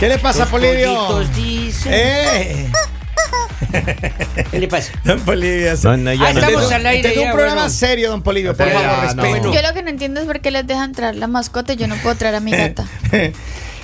¿Qué 0.00 0.08
le 0.08 0.18
pasa, 0.18 0.46
Polivio? 0.46 0.94
pollitos 1.08 1.36
dicen. 1.36 1.92
Eh. 1.94 2.72
¿Qué 4.50 4.58
le 4.58 4.66
pasa? 4.66 4.92
Don 5.04 5.20
Polivio. 5.20 5.72
No, 5.84 5.96
no, 5.98 6.12
ya 6.14 6.28
Ah, 6.28 6.32
no. 6.32 6.40
estamos 6.40 6.72
al 6.72 6.86
aire 6.86 7.12
es 7.12 7.18
un 7.18 7.30
programa 7.32 7.54
bueno. 7.56 7.70
serio, 7.70 8.10
don 8.10 8.22
Polivio. 8.22 8.56
Por 8.56 8.68
favor, 8.70 9.00
respeto. 9.02 9.52
Yo 9.52 9.62
lo 9.62 9.74
que 9.74 9.82
no 9.82 9.90
entiendo 9.90 10.20
es 10.20 10.26
por 10.26 10.40
qué 10.40 10.50
les 10.50 10.66
dejan 10.66 10.92
traer 10.92 11.16
la 11.16 11.26
mascota 11.26 11.74
y 11.74 11.76
yo 11.76 11.86
no 11.86 11.96
puedo 11.96 12.14
traer 12.16 12.34
a 12.36 12.40
mi 12.40 12.50
gata. 12.52 12.86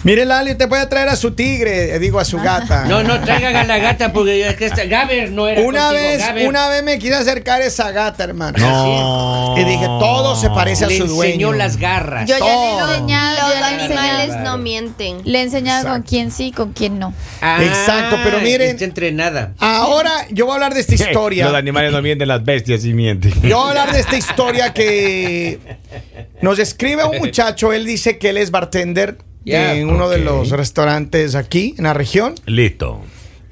Mire, 0.05 0.24
Lali, 0.24 0.55
te 0.55 0.68
puede 0.68 0.86
traer 0.86 1.09
a 1.09 1.16
su 1.16 1.32
tigre, 1.32 1.95
eh, 1.95 1.98
digo, 1.98 2.20
a 2.20 2.24
su 2.24 2.38
gata. 2.38 2.84
No, 2.84 3.02
no, 3.02 3.20
traigan 3.20 3.56
a 3.56 3.64
la 3.64 3.78
gata 3.78 4.12
porque 4.12 4.38
ya 4.38 4.55
que 4.56 4.66
está. 4.66 4.84
Gaber 4.84 5.32
no 5.32 5.48
era 5.48 5.60
Una 5.62 5.88
contigo, 5.88 6.02
vez, 6.02 6.19
Gaber 6.20 6.48
una 6.48 6.69
vez 6.69 6.82
me 6.84 6.98
quise 6.98 7.14
acercar 7.14 7.60
a 7.60 7.64
esa 7.66 7.91
gata, 7.91 8.22
hermano. 8.24 8.56
No. 8.59 9.55
Y 9.59 9.64
dije, 9.64 9.84
todo 9.86 10.36
se 10.36 10.48
parece 10.50 10.84
a 10.84 10.88
Le 10.88 10.96
su 10.98 11.02
enseñó 11.05 11.16
dueño. 11.16 11.52
las 11.55 11.77
garras. 11.78 12.28
Yo 12.28 12.36
ya 12.38 12.45
le 12.45 12.52
he 12.52 12.95
enseñado, 12.95 13.48
Los 13.48 13.59
le 13.59 13.64
animales 13.64 14.22
enseñado, 14.27 14.45
no 14.45 14.59
mienten. 14.59 15.19
le 15.24 15.38
he 15.38 15.42
enseñado 15.42 15.88
con 15.88 16.02
quién 16.02 16.30
sí 16.30 16.47
y 16.48 16.52
con 16.52 16.72
quién 16.72 16.98
no. 16.98 17.12
Ah, 17.41 17.58
Exacto, 17.62 18.16
pero 18.22 18.38
miren- 18.41 18.70
Está 18.70 18.84
entrenada. 18.84 19.55
Ahora 19.58 20.12
yo 20.30 20.44
voy 20.47 20.52
a 20.52 20.55
hablar 20.56 20.74
de 20.74 20.80
esta 20.80 20.94
historia. 21.06 21.47
Los 21.47 21.55
animales 21.55 21.91
no 21.92 22.02
mienten, 22.02 22.28
las 22.28 22.44
bestias 22.44 22.83
sí 22.83 22.92
mienten. 22.94 23.33
Yo 23.42 23.56
voy 23.58 23.66
a 23.66 23.70
hablar 23.70 23.92
de 23.92 24.00
esta 24.00 24.16
historia 24.16 24.72
que 24.72 25.58
nos 26.42 26.58
escribe 26.58 27.05
un 27.05 27.19
muchacho. 27.19 27.72
Él 27.72 27.84
dice 27.86 28.19
que 28.19 28.28
él 28.30 28.36
es 28.36 28.50
bartender 28.50 29.19
En 29.47 29.89
uno 29.89 30.08
de 30.08 30.19
los 30.19 30.50
restaurantes 30.50 31.34
aquí 31.34 31.75
en 31.78 31.84
la 31.84 31.94
región. 31.94 32.34
Listo. 32.47 33.00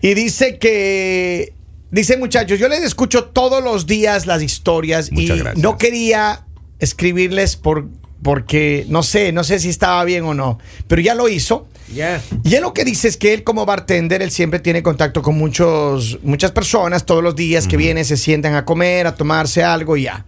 Y 0.02 0.14
dice 0.14 0.58
que. 0.58 1.52
Dice, 1.90 2.16
muchachos, 2.16 2.58
yo 2.58 2.68
les 2.68 2.82
escucho 2.82 3.26
todos 3.26 3.62
los 3.62 3.86
días 3.86 4.26
las 4.26 4.42
historias 4.42 5.12
Muchas 5.12 5.36
y 5.36 5.40
gracias. 5.40 5.62
no 5.62 5.78
quería 5.78 6.44
escribirles 6.80 7.56
por, 7.56 7.86
porque 8.20 8.84
no 8.88 9.04
sé, 9.04 9.30
no 9.30 9.44
sé 9.44 9.60
si 9.60 9.68
estaba 9.68 10.02
bien 10.04 10.24
o 10.24 10.34
no, 10.34 10.58
pero 10.88 11.00
ya 11.00 11.14
lo 11.14 11.28
hizo. 11.28 11.68
Ya. 11.94 12.20
Y 12.42 12.54
él 12.56 12.62
lo 12.62 12.74
que 12.74 12.84
dice 12.84 13.06
es 13.06 13.16
que 13.16 13.32
él 13.32 13.44
como 13.44 13.64
bartender, 13.64 14.22
él 14.22 14.32
siempre 14.32 14.58
tiene 14.58 14.82
contacto 14.82 15.22
con 15.22 15.38
muchos, 15.38 16.18
muchas 16.22 16.50
personas 16.50 17.06
todos 17.06 17.22
los 17.22 17.36
días 17.36 17.68
que 17.68 17.76
vienen, 17.76 18.04
se 18.04 18.16
sientan 18.16 18.56
a 18.56 18.64
comer, 18.64 19.06
a 19.06 19.14
tomarse 19.14 19.62
algo 19.62 19.96
y 19.96 20.02
ya. 20.02 20.24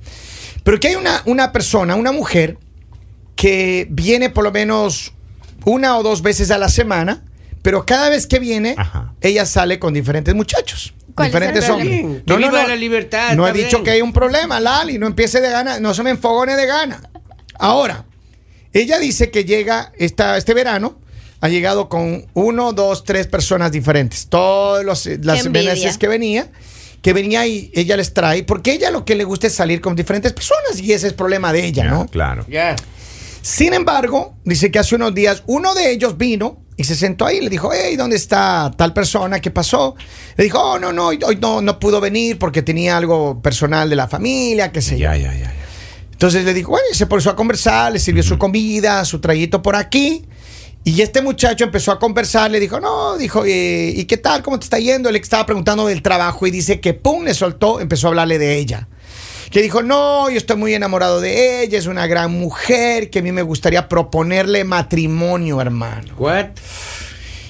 Pero 0.63 0.79
que 0.79 0.89
hay 0.89 0.95
una, 0.95 1.23
una 1.25 1.51
persona, 1.51 1.97
una 1.97 2.13
mujer, 2.13 2.59
que 3.35 3.87
viene 3.91 4.31
por 4.31 4.45
lo 4.45 4.53
menos 4.53 5.13
una 5.67 5.99
o 5.99 6.03
dos 6.03 6.23
veces 6.23 6.51
a 6.51 6.57
la 6.59 6.71
semana, 6.71 7.23
pero 7.61 7.85
cada 7.85 8.09
vez 8.09 8.27
que 8.27 8.39
viene, 8.39 8.75
Ajá. 8.79 9.13
ella 9.21 9.45
sale 9.45 9.79
con 9.79 9.93
diferentes 9.93 10.35
muchachos. 10.35 10.95
¿Cuál 11.15 11.29
es 11.29 11.35
el 11.35 11.41
diferentes 11.41 11.71
hombres. 11.71 12.23
Que 12.27 12.37
viva 12.37 12.67
la 12.67 12.77
libertad, 12.77 13.35
No 13.35 13.47
he 13.49 13.53
dicho 13.53 13.83
que 13.83 13.91
hay 13.91 14.01
un 14.03 14.13
problema, 14.13 14.61
Lali. 14.61 14.99
No 14.99 15.07
empiece 15.07 15.41
de 15.41 15.51
gana, 15.51 15.81
no 15.81 15.93
se 15.95 16.03
me 16.03 16.11
enfogone 16.11 16.55
de 16.57 16.67
gana. 16.67 17.03
Ahora, 17.59 18.05
ella 18.73 18.99
dice 18.99 19.31
que 19.31 19.45
llega 19.45 19.93
esta, 19.99 20.37
este 20.37 20.53
verano, 20.55 20.99
ha 21.41 21.49
llegado 21.49 21.89
con 21.89 22.27
uno, 22.35 22.73
dos, 22.73 23.03
tres 23.05 23.27
personas 23.27 23.73
diferentes. 23.73 24.27
Todas 24.29 24.85
los- 24.85 25.07
las 25.23 25.51
veces 25.51 25.99
que 25.99 26.07
venía, 26.09 26.49
que 27.03 27.13
venía 27.13 27.47
y 27.47 27.71
ella 27.75 27.97
les 27.97 28.13
trae, 28.15 28.43
porque 28.45 28.73
ella 28.73 28.91
lo 28.91 29.05
que 29.05 29.15
le 29.15 29.25
gusta 29.25 29.47
es 29.47 29.55
salir 29.55 29.81
con 29.81 29.97
diferentes 29.97 30.33
personas 30.33 30.79
y 30.81 30.93
ese 30.93 31.07
es 31.09 31.13
problema 31.15 31.53
de 31.53 31.65
ella, 31.65 31.85
¿no? 31.85 32.07
Claro. 32.07 32.45
Ya. 32.49 32.77
Sin 33.47 33.75
embargo, 33.75 34.35
dice 34.45 34.73
que 34.73 34.81
hace 34.81 34.97
unos 34.97 35.15
días 35.15 35.45
uno 35.47 35.73
de 35.73 35.93
ellos 35.93 36.19
vino 36.19 36.65
y 36.77 36.83
se 36.83 36.97
sentó 36.97 37.27
ahí 37.27 37.37
y 37.37 37.43
le 37.43 37.49
dijo, 37.49 37.71
hey, 37.73 37.95
¿dónde 37.95 38.17
está 38.17 38.73
tal 38.77 38.93
persona? 38.93 39.39
¿Qué 39.39 39.53
pasó? 39.53 39.95
Le 40.37 40.43
dijo, 40.43 40.61
oh, 40.61 40.81
no, 40.81 40.93
no, 40.93 41.07
hoy, 41.07 41.21
hoy 41.25 41.37
no, 41.37 41.63
no 41.63 41.79
pudo 41.79 42.01
venir 42.01 42.41
porque 42.41 42.63
tenía 42.63 42.97
algo 42.97 43.41
personal 43.41 43.89
de 43.89 43.95
la 43.95 44.09
familia, 44.09 44.73
qué 44.73 44.83
sé 44.83 44.99
yo. 44.99 45.05
Ya, 45.05 45.17
ya, 45.17 45.33
ya. 45.33 45.45
ya. 45.45 45.55
Entonces 46.11 46.45
le 46.45 46.55
dijo, 46.55 46.73
bueno, 46.73 46.87
y 46.91 46.97
se 46.97 47.07
puso 47.07 47.31
a 47.31 47.37
conversar, 47.37 47.93
le 47.93 48.01
sirvió 48.01 48.25
su 48.25 48.37
comida, 48.37 49.05
su 49.05 49.21
trayito 49.21 49.63
por 49.63 49.77
aquí. 49.77 50.27
Y 50.83 51.01
este 51.01 51.23
muchacho 51.23 51.63
empezó 51.63 51.93
a 51.93 52.01
conversar, 52.01 52.51
le 52.51 52.59
dijo, 52.59 52.81
no, 52.81 53.17
dijo, 53.17 53.45
eh, 53.45 53.93
¿y 53.95 54.07
qué 54.07 54.17
tal? 54.17 54.43
¿Cómo 54.43 54.59
te 54.59 54.65
está 54.65 54.81
yendo? 54.81 55.09
Él 55.09 55.15
estaba 55.15 55.47
preguntando 55.47 55.87
del 55.87 56.03
trabajo 56.03 56.49
y 56.49 56.51
dice 56.51 56.81
que, 56.81 56.95
pum, 56.95 57.23
le 57.23 57.33
soltó, 57.33 57.79
empezó 57.79 58.09
a 58.09 58.11
hablarle 58.11 58.41
de 58.41 58.57
ella. 58.57 58.89
Que 59.51 59.63
dijo, 59.63 59.83
no, 59.83 60.29
yo 60.29 60.37
estoy 60.37 60.57
muy 60.57 60.75
enamorado 60.75 61.21
de 61.21 61.63
ella, 61.63 61.79
es 61.79 61.87
una 61.87 62.07
gran 62.07 62.33
mujer, 62.33 63.11
que 63.11 63.21
a 63.21 63.23
mí 63.23 63.33
me 63.33 63.43
gustaría 63.43 63.89
proponerle 63.89 64.65
matrimonio, 64.65 65.61
hermano. 65.61 66.15
What? 66.19 66.47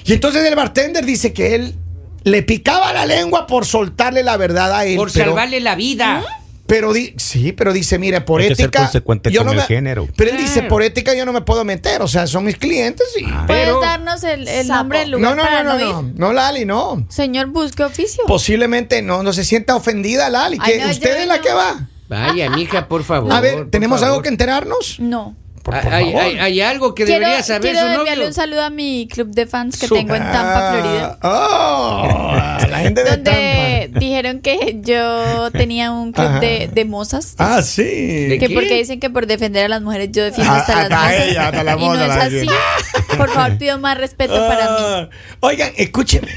Y 0.05 0.13
entonces 0.13 0.45
el 0.45 0.55
bartender 0.55 1.05
dice 1.05 1.33
que 1.33 1.55
él 1.55 1.75
le 2.23 2.43
picaba 2.43 2.93
la 2.93 3.05
lengua 3.05 3.47
por 3.47 3.65
soltarle 3.65 4.23
la 4.23 4.37
verdad 4.37 4.73
a 4.73 4.85
él. 4.85 4.95
Por 4.95 5.11
pero- 5.11 5.31
salvarle 5.31 5.59
la 5.59 5.75
vida. 5.75 6.23
Pero 6.67 6.93
di- 6.93 7.13
sí, 7.17 7.53
pero 7.53 7.73
dice, 7.73 7.97
mire, 7.97 8.21
por 8.21 8.41
Hay 8.41 8.49
que 8.49 8.55
ser 8.55 8.65
ética. 8.65 8.79
consecuente 8.83 9.31
yo 9.31 9.39
con 9.39 9.47
no 9.47 9.51
el 9.53 9.57
me- 9.59 9.63
género. 9.63 10.07
Pero 10.15 10.31
él 10.31 10.37
dice, 10.37 10.63
por 10.63 10.83
ética 10.83 11.13
yo 11.15 11.25
no 11.25 11.33
me 11.33 11.41
puedo 11.41 11.63
meter. 11.65 12.01
O 12.01 12.07
sea, 12.07 12.27
son 12.27 12.43
mis 12.43 12.57
clientes 12.57 13.07
y. 13.19 13.23
Ah. 13.25 13.45
¿Puedes 13.47 13.63
Pero- 13.65 13.79
darnos 13.81 14.23
el, 14.23 14.47
el 14.47 14.67
nombre 14.67 14.99
del 14.99 15.11
no, 15.11 15.17
lugar 15.17 15.35
no, 15.37 15.41
para 15.43 15.63
no, 15.63 15.73
no, 15.73 15.79
no, 15.79 16.01
no, 16.03 16.11
no, 16.15 16.33
Lali, 16.33 16.65
no. 16.65 17.05
Señor, 17.09 17.47
busque 17.47 17.83
oficio. 17.83 18.23
Posiblemente 18.27 19.01
no, 19.01 19.23
no 19.23 19.33
se 19.33 19.43
sienta 19.43 19.75
ofendida, 19.75 20.29
Lali. 20.29 20.57
Ay, 20.61 20.73
Que 20.73 20.83
no, 20.85 20.91
usted 20.91 21.21
es 21.21 21.27
la 21.27 21.37
no. 21.37 21.41
que 21.41 21.53
va. 21.53 21.87
Vaya, 22.09 22.49
mija, 22.49 22.87
por 22.87 23.03
favor. 23.03 23.31
A 23.33 23.41
ver, 23.41 23.69
¿tenemos 23.69 23.99
favor. 23.99 24.11
algo 24.13 24.23
que 24.23 24.29
enterarnos? 24.29 24.99
No. 24.99 25.35
Por, 25.67 25.75
Ah, 25.75 25.81
por 25.81 25.93
hay, 25.93 26.05
favor. 26.05 26.21
hay- 26.21 26.37
hay 26.39 26.61
algo 26.61 26.95
que 26.95 27.03
Quiero, 27.03 27.19
debería 27.19 27.43
saber 27.43 27.61
quiero 27.73 27.79
su 27.79 27.85
enviarle 27.87 28.15
novio. 28.15 28.27
un 28.29 28.33
saludo 28.33 28.63
a 28.63 28.69
mi 28.69 29.05
club 29.11 29.31
de 29.31 29.45
fans 29.47 29.77
que 29.77 29.85
Su- 29.89 29.95
tengo 29.95 30.15
en 30.15 30.23
Tampa, 30.23 30.71
Florida. 30.71 31.17
Ah, 31.21 32.57
oh, 32.63 32.67
la 32.69 32.79
gente 32.79 33.03
de 33.03 33.09
Donde 33.11 33.81
Tampa. 33.91 33.99
dijeron 33.99 34.39
que 34.39 34.77
yo 34.81 35.51
tenía 35.51 35.91
un 35.91 36.13
club 36.13 36.39
de, 36.39 36.69
de 36.73 36.85
mozas. 36.85 37.35
Ah, 37.37 37.61
sí. 37.61 37.83
¿De 37.83 38.37
que 38.39 38.47
qué? 38.47 38.53
porque 38.53 38.75
dicen 38.75 39.01
que 39.01 39.09
por 39.09 39.27
defender 39.27 39.65
a 39.65 39.67
las 39.67 39.81
mujeres 39.81 40.07
yo 40.13 40.23
defiendo 40.23 40.53
Ah, 40.53 40.59
hasta 40.59 40.73
las 40.75 40.83
hasta 40.83 41.01
mozas. 41.03 41.27
ella, 41.27 41.45
hasta 41.47 41.63
la 41.65 41.71
y 41.73 41.75
no 41.75 41.85
moza 41.85 42.01
es 42.03 42.07
la 42.07 42.23
así. 42.23 43.17
Por 43.17 43.29
favor, 43.31 43.57
pido 43.57 43.77
más 43.77 43.97
respeto 43.97 44.35
para 44.47 44.69
mí. 44.69 44.77
Ah, 44.79 45.09
Oigan, 45.41 45.71
escúcheme. 45.75 46.29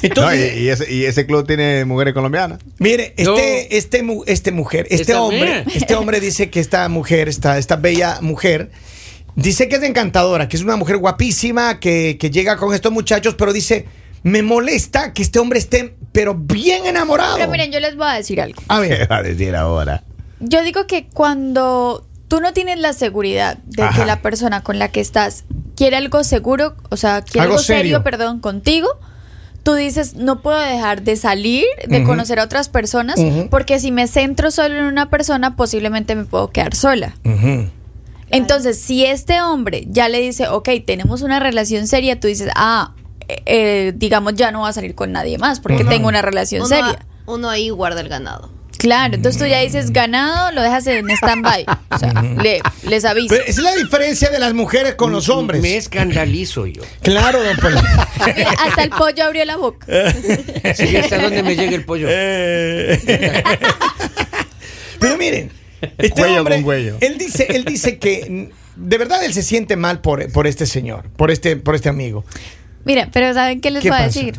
No, 0.16 0.30
Entonces, 0.30 0.56
y, 0.56 0.60
y 0.60 0.68
ese, 0.68 0.92
y 0.92 1.04
ese 1.04 1.26
club 1.26 1.46
tiene 1.46 1.84
mujeres 1.84 2.14
colombianas. 2.14 2.58
Mire, 2.78 3.14
No. 3.18 3.36
este, 3.36 3.76
este, 3.76 4.02
mu- 4.02 4.24
este 4.26 4.52
mujer, 4.52 4.86
este 4.90 5.02
Esta 5.12 5.22
hombre, 5.22 5.64
este 5.74 5.94
hombre 5.94 6.20
dice 6.20 6.50
que 6.50 6.60
esta 6.60 6.88
mujer, 6.88 7.28
esta, 7.28 7.58
esta 7.58 7.76
bella 7.76 8.18
mujer, 8.20 8.70
dice 9.36 9.68
que 9.68 9.76
es 9.76 9.82
encantadora, 9.82 10.48
que 10.48 10.56
es 10.56 10.62
una 10.62 10.76
mujer 10.76 10.96
guapísima, 10.98 11.80
que, 11.80 12.16
que 12.18 12.30
llega 12.30 12.56
con 12.56 12.74
estos 12.74 12.92
muchachos, 12.92 13.34
pero 13.36 13.52
dice, 13.52 13.86
me 14.22 14.42
molesta 14.42 15.12
que 15.12 15.22
este 15.22 15.38
hombre 15.38 15.58
esté, 15.58 15.94
pero 16.12 16.34
bien 16.34 16.86
enamorado. 16.86 17.36
Pero 17.36 17.50
miren, 17.50 17.70
yo 17.72 17.80
les 17.80 17.96
voy 17.96 18.06
a 18.08 18.14
decir 18.14 18.40
algo. 18.40 18.60
A 18.68 18.80
¿Qué 18.82 18.88
ver, 18.88 19.10
va 19.12 19.16
a 19.18 19.22
decir 19.22 19.54
ahora? 19.56 20.02
Yo 20.40 20.62
digo 20.62 20.86
que 20.86 21.06
cuando 21.06 22.06
tú 22.28 22.40
no 22.40 22.52
tienes 22.52 22.78
la 22.78 22.92
seguridad 22.92 23.58
de 23.66 23.82
Ajá. 23.82 24.00
que 24.00 24.06
la 24.06 24.22
persona 24.22 24.62
con 24.62 24.78
la 24.78 24.88
que 24.90 25.00
estás 25.00 25.44
quiere 25.76 25.96
algo 25.96 26.24
seguro, 26.24 26.76
o 26.90 26.96
sea, 26.96 27.22
quiere 27.22 27.40
Algo 27.42 27.54
algo, 27.54 27.62
serio, 27.64 27.82
serio. 27.82 28.02
perdón, 28.02 28.40
contigo, 28.40 28.88
tú 29.62 29.74
dices, 29.74 30.14
no 30.14 30.40
puedo 30.40 30.58
dejar 30.58 31.02
de 31.02 31.16
salir, 31.16 31.64
de 31.86 32.02
conocer 32.04 32.40
a 32.40 32.44
otras 32.44 32.68
personas, 32.68 33.18
porque 33.50 33.78
si 33.78 33.90
me 33.92 34.06
centro 34.06 34.50
solo 34.50 34.76
en 34.76 34.84
una 34.84 35.10
persona, 35.10 35.56
posiblemente 35.56 36.14
me 36.14 36.24
puedo 36.24 36.50
quedar 36.50 36.74
sola. 36.74 37.14
Entonces, 38.30 38.78
si 38.80 39.04
este 39.04 39.42
hombre 39.42 39.86
ya 39.88 40.08
le 40.08 40.20
dice, 40.20 40.48
ok, 40.48 40.68
tenemos 40.86 41.22
una 41.22 41.40
relación 41.40 41.86
seria, 41.86 42.20
tú 42.20 42.28
dices, 42.28 42.48
ah, 42.54 42.92
eh, 43.28 43.42
eh, 43.46 43.92
digamos, 43.96 44.34
ya 44.34 44.50
no 44.52 44.62
va 44.62 44.68
a 44.68 44.72
salir 44.72 44.94
con 44.94 45.12
nadie 45.12 45.36
más 45.38 45.60
porque 45.60 45.84
tengo 45.84 46.08
una 46.08 46.22
relación 46.22 46.62
Uno, 46.62 46.68
seria. 46.68 47.06
uno 47.26 47.48
ahí 47.48 47.70
guarda 47.70 48.00
el 48.00 48.08
ganado. 48.08 48.48
Claro, 48.80 49.14
entonces 49.14 49.40
tú 49.40 49.46
ya 49.46 49.60
dices 49.60 49.92
ganado, 49.92 50.50
lo 50.52 50.62
dejas 50.62 50.86
en 50.86 51.08
stand-by. 51.10 51.66
O 51.90 51.98
sea, 51.98 52.12
le- 52.42 52.60
les 52.88 53.04
aviso. 53.04 53.28
Pero 53.34 53.44
es 53.46 53.58
la 53.58 53.74
diferencia 53.76 54.30
de 54.30 54.38
las 54.38 54.54
mujeres 54.54 54.94
con 54.94 55.12
los 55.12 55.28
hombres. 55.28 55.60
Me 55.62 55.76
escandalizo 55.76 56.66
yo. 56.66 56.82
Claro, 57.02 57.42
don 57.42 57.56
Polo. 57.58 57.80
Mira, 58.36 58.50
hasta 58.58 58.82
el 58.82 58.90
pollo 58.90 59.24
abrió 59.24 59.44
la 59.44 59.56
boca. 59.56 59.86
Sí, 60.74 60.96
hasta 60.96 61.18
dónde 61.20 61.42
me 61.42 61.56
llega 61.56 61.74
el 61.74 61.84
pollo. 61.84 62.06
Eh. 62.10 63.42
Pero 64.98 65.16
miren, 65.16 65.50
este 65.98 66.10
Cuello 66.22 66.38
hombre, 66.40 66.54
con 66.56 66.64
cuello. 66.64 66.96
él 67.00 67.16
dice, 67.18 67.46
él 67.50 67.64
dice 67.64 67.98
que 67.98 68.50
de 68.76 68.98
verdad 68.98 69.24
él 69.24 69.32
se 69.32 69.42
siente 69.42 69.76
mal 69.76 70.00
por, 70.00 70.30
por 70.32 70.46
este 70.46 70.66
señor, 70.66 71.08
por 71.16 71.30
este, 71.30 71.56
por 71.56 71.74
este 71.74 71.88
amigo. 71.88 72.24
Mira, 72.84 73.08
pero 73.12 73.32
¿saben 73.34 73.60
qué 73.60 73.70
les 73.70 73.82
¿Qué 73.82 73.88
voy 73.90 73.98
a 73.98 74.06
pasa? 74.06 74.18
decir? 74.20 74.38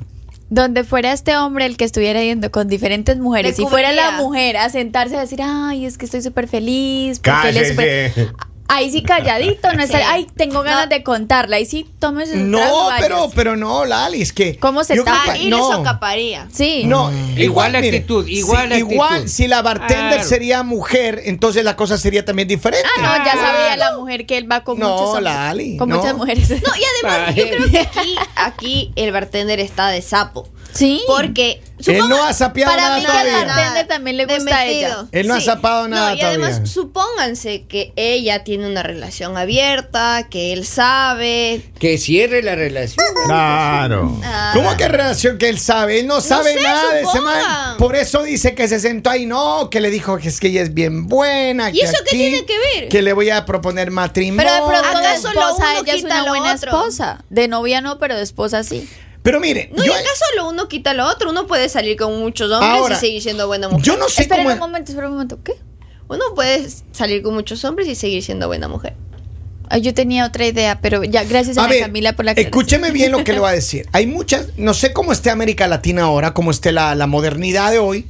Donde 0.52 0.84
fuera 0.84 1.14
este 1.14 1.38
hombre 1.38 1.66
el 1.66 1.78
que 1.78 1.86
estuviera 1.86 2.22
yendo 2.22 2.52
con 2.52 2.68
diferentes 2.68 3.18
mujeres 3.18 3.58
y 3.58 3.66
fuera 3.66 3.94
la 3.94 4.12
mujer 4.12 4.58
a 4.58 4.70
sentarse 4.70 5.16
a 5.16 5.22
decir, 5.22 5.40
ay, 5.42 5.86
es 5.86 5.98
que 5.98 6.04
estoy 6.04 6.22
súper 6.22 6.50
feliz. 6.50 7.20
Porque 7.20 7.50
él 7.50 7.58
es. 7.58 8.14
Ahí 8.74 8.90
sí 8.92 9.04
calladito, 9.04 9.72
no 9.74 9.84
está, 9.84 9.98
Sí. 10.00 10.04
ay, 10.08 10.28
tengo 10.36 10.62
ganas 10.64 10.86
No. 10.86 10.90
de 10.96 11.04
contarla. 11.04 11.58
Ahí 11.58 11.66
sí, 11.66 11.86
tómese 12.00 12.34
un 12.36 12.52
No, 12.52 12.58
trago, 12.60 12.90
pero, 13.00 13.32
pero 13.36 13.58
no, 13.58 13.86
Lali, 13.86 14.22
es 14.22 14.32
que. 14.34 14.58
¿Cómo 14.58 14.84
se 14.84 14.96
tapa? 14.98 15.32
Ahí 15.34 15.50
no. 15.50 15.58
le 15.70 15.76
socaparía. 15.76 16.48
Sí. 16.54 16.84
No, 16.86 17.12
Igual 17.38 17.74
mire, 17.74 17.88
actitud, 17.98 18.26
igual 18.28 18.68
si, 18.70 18.74
actitud. 18.74 18.92
Igual, 18.92 19.30
si 19.30 19.48
la 19.48 19.62
bartender 19.62 20.14
Claro. 20.14 20.28
sería 20.30 20.64
mujer, 20.64 21.22
entonces 21.26 21.64
la 21.66 21.76
cosa 21.76 21.98
sería 21.98 22.24
también 22.24 22.48
diferente. 22.48 22.88
Ah, 22.98 23.02
no, 23.20 23.26
ya 23.26 23.34
sabía 23.34 23.76
la 23.78 23.98
mujer 23.98 24.26
que 24.26 24.38
él 24.38 24.52
va 24.52 24.64
con 24.64 24.80
No, 24.80 24.90
muchos 24.90 25.08
hombres, 25.10 25.24
Lali, 25.26 25.78
con 25.78 25.90
no. 25.90 25.98
muchas 25.98 26.16
mujeres. 26.16 26.50
No, 26.50 26.56
y 26.58 26.82
además 27.06 27.28
Ay. 27.30 27.36
yo 27.36 27.44
creo 27.50 27.70
que 27.72 27.80
aquí, 27.80 28.16
aquí 28.36 28.92
el 28.96 29.12
bartender 29.12 29.60
está 29.60 29.90
de 29.90 30.02
sapo. 30.02 30.48
Sí. 30.74 31.02
Porque 31.08 31.62
Él 31.86 32.08
no 32.08 32.24
ha 32.24 32.32
sapeado 32.34 32.72
Para 32.72 32.84
nada 32.84 32.98
mí 33.00 33.06
todavía. 33.06 33.46
bartender 33.46 33.88
también 33.88 34.18
le 34.18 34.26
gusta 34.26 34.58
a 34.58 34.66
ella. 34.66 35.06
Él 35.12 35.28
no 35.28 35.34
ha 35.34 35.42
zapado 35.42 35.88
nada 35.88 36.12
No, 36.12 36.16
y 36.16 36.22
además, 36.22 36.50
todavía. 36.52 36.72
supónganse 36.72 37.64
que 37.68 37.92
ella 37.96 38.44
tiene 38.44 38.68
una 38.68 38.84
relación 38.84 39.36
abierta, 39.38 40.28
que 40.30 40.54
él 40.54 40.66
sabe. 40.66 41.62
Que 41.80 41.98
cierre 41.98 42.42
la 42.44 42.56
relación. 42.56 43.06
Claro. 43.26 44.18
Ah, 44.24 44.52
¿Cómo 44.54 44.76
que 44.78 44.88
relación 44.88 45.38
que 45.38 45.50
él 45.50 45.60
sabe? 45.60 46.00
Él 46.00 46.08
no 46.08 46.22
sabe 46.22 46.54
sé, 46.54 46.62
nada 46.62 46.94
de 46.94 47.02
ese 47.02 47.20
man. 47.22 47.78
Por 47.78 47.96
eso 47.96 48.24
dice 48.24 48.54
que 48.56 48.68
se 48.68 48.80
sentó 48.80 49.10
ahí, 49.10 49.26
no, 49.26 49.70
que 49.70 49.82
le 49.82 49.90
dijo 49.90 50.18
que 50.18 50.30
es 50.30 50.40
que 50.40 50.48
ella 50.48 50.62
es 50.62 50.74
bien 50.74 51.08
buena. 51.08 51.70
¿Y 51.70 51.74
que 51.74 51.86
eso 51.86 51.98
qué 52.10 52.16
tiene 52.16 52.46
que 52.46 52.54
ver? 52.76 52.90
Que 52.90 53.02
le 53.02 53.14
voy 53.14 53.30
a 53.30 53.46
proponer 53.46 53.92
matrimonio. 53.92 54.44
Pero 54.44 54.54
de 54.54 54.80
pronto 54.80 55.00
de 55.00 55.08
¿Acaso 55.08 55.34
lo 55.34 55.42
esposa 55.42 55.66
ella 55.80 55.94
es 55.96 56.04
una 56.04 56.24
buena 56.26 56.54
otro? 56.54 56.72
esposa. 56.72 57.24
De 57.30 57.48
novia 57.48 57.82
no, 57.82 57.98
pero 58.00 58.16
de 58.16 58.24
esposa 58.24 58.64
sí. 58.64 58.88
Pero 59.24 59.40
mire, 59.40 59.70
No, 59.76 59.84
yo, 59.86 59.92
y 59.92 59.96
acaso 59.96 60.26
lo 60.36 60.50
uno 60.50 60.68
quita 60.68 60.94
lo 60.94 61.06
otro. 61.08 61.30
Uno 61.30 61.46
puede 61.48 61.70
salir 61.70 61.96
con 61.98 62.20
muchos 62.20 62.52
hombres 62.52 62.72
Ahora, 62.72 62.96
y 62.98 63.00
seguir 63.00 63.22
siendo 63.22 63.48
buena 63.48 63.70
mujer. 63.70 63.86
yo 63.86 63.98
no 63.98 64.10
sé 64.10 64.24
Espera 64.24 64.44
cómo. 64.44 64.54
un 64.56 64.60
momento, 64.60 64.92
espera 64.92 65.08
un 65.08 65.14
momento. 65.14 65.40
¿Qué? 65.44 65.54
Uno 66.08 66.24
puede 66.36 66.68
salir 66.92 67.22
con 67.22 67.34
muchos 67.34 67.64
hombres 67.64 67.88
y 67.88 67.96
seguir 67.96 68.24
siendo 68.24 68.48
buena 68.48 68.68
mujer. 68.68 68.94
Ay, 69.70 69.82
yo 69.82 69.94
tenía 69.94 70.26
otra 70.26 70.46
idea, 70.46 70.80
pero 70.82 71.04
ya, 71.06 71.24
gracias 71.24 71.58
a, 71.58 71.64
A 71.64 71.68
ver, 71.68 71.80
Camila 71.84 72.14
por 72.14 72.26
la 72.26 72.32
escúcheme 72.34 72.92
bien 72.92 73.14
lo 73.14 73.24
que 73.24 73.32
le 73.32 73.40
voy 73.40 73.50
a 73.50 73.54
decir. 73.56 73.88
Hay 73.94 74.06
muchas, 74.08 74.48
no 74.58 74.74
sé 74.74 74.92
cómo 74.92 75.14
esté 75.14 75.30
América 75.30 75.68
Latina 75.70 76.04
ahora, 76.04 76.34
cómo 76.34 76.52
esté 76.52 76.74
la, 76.74 76.94
la 76.96 77.08
modernidad 77.08 77.72
de 77.72 77.80
hoy, 77.80 78.06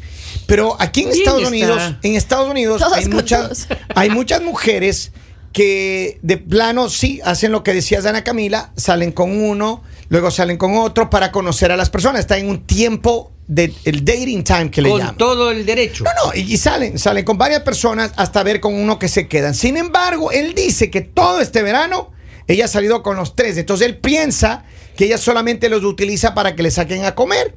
pero 0.47 0.75
aquí 0.79 1.01
en 1.03 1.09
Estados 1.09 1.41
está. 1.41 1.49
Unidos, 1.49 1.93
en 2.01 2.15
Estados 2.15 2.49
Unidos 2.49 2.81
hay 2.95 3.05
muchas, 3.07 3.67
hay 3.93 4.09
muchas 4.09 4.41
mujeres 4.41 5.11
que 5.53 6.17
de 6.23 6.37
plano 6.37 6.89
sí 6.89 7.19
hacen 7.23 7.51
lo 7.51 7.61
que 7.63 7.73
decías 7.73 8.07
Ana 8.07 8.23
Camila, 8.23 8.71
salen 8.75 9.11
con 9.11 9.29
uno, 9.39 9.83
luego 10.11 10.29
salen 10.29 10.57
con 10.57 10.75
otro 10.75 11.09
para 11.09 11.31
conocer 11.31 11.71
a 11.71 11.77
las 11.77 11.89
personas. 11.89 12.19
Está 12.19 12.37
en 12.37 12.49
un 12.49 12.67
tiempo 12.67 13.31
del 13.47 13.73
el 13.85 14.05
dating 14.05 14.43
time 14.43 14.69
que 14.69 14.81
le 14.81 14.89
Con 14.89 14.99
llaman. 14.99 15.17
todo 15.17 15.49
el 15.51 15.65
derecho. 15.65 16.03
No, 16.03 16.11
no, 16.25 16.35
y, 16.35 16.41
y 16.41 16.57
salen, 16.57 16.99
salen 16.99 17.23
con 17.25 17.37
varias 17.37 17.61
personas 17.61 18.11
hasta 18.17 18.43
ver 18.43 18.59
con 18.59 18.75
uno 18.75 18.99
que 18.99 19.07
se 19.07 19.27
quedan. 19.27 19.55
Sin 19.55 19.77
embargo, 19.77 20.31
él 20.31 20.53
dice 20.53 20.91
que 20.91 20.99
todo 21.01 21.39
este 21.39 21.63
verano 21.63 22.11
ella 22.47 22.65
ha 22.65 22.67
salido 22.67 23.01
con 23.03 23.15
los 23.15 23.35
tres. 23.35 23.57
Entonces 23.57 23.87
él 23.87 23.97
piensa 23.97 24.65
que 24.97 25.05
ella 25.05 25.17
solamente 25.17 25.69
los 25.69 25.83
utiliza 25.85 26.33
para 26.33 26.55
que 26.55 26.63
le 26.63 26.71
saquen 26.71 27.05
a 27.05 27.15
comer. 27.15 27.55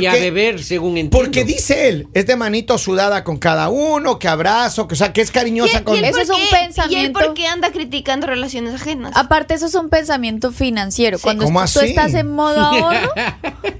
Y 0.00 0.06
a 0.06 0.12
beber, 0.12 0.62
según 0.62 0.98
entiendo. 0.98 1.18
Porque 1.18 1.44
dice 1.44 1.88
él, 1.88 2.08
es 2.14 2.26
de 2.26 2.36
manito 2.36 2.76
sudada 2.78 3.24
con 3.24 3.38
cada 3.38 3.68
uno, 3.68 4.18
que 4.18 4.28
abrazo, 4.28 4.88
que, 4.88 4.94
o 4.94 4.96
sea, 4.96 5.12
que 5.12 5.20
es 5.20 5.30
cariñosa 5.30 5.78
¿Y- 5.80 5.82
con 5.82 5.96
y 5.96 6.00
Eso 6.04 6.20
es 6.20 6.28
un 6.30 6.40
pensamiento. 6.50 6.94
¿Y 6.94 7.04
él 7.04 7.12
por 7.12 7.34
qué 7.34 7.46
anda 7.46 7.70
criticando 7.70 8.26
relaciones 8.26 8.74
ajenas? 8.74 9.12
Aparte, 9.14 9.54
eso 9.54 9.66
es 9.66 9.74
un 9.74 9.88
pensamiento 9.88 10.52
financiero. 10.52 11.18
Cuando 11.18 11.44
¿Cómo 11.44 11.60
tú 11.60 11.64
así? 11.64 11.86
estás 11.86 12.14
en 12.14 12.28
modo 12.34 12.60
ahorro, 12.64 13.12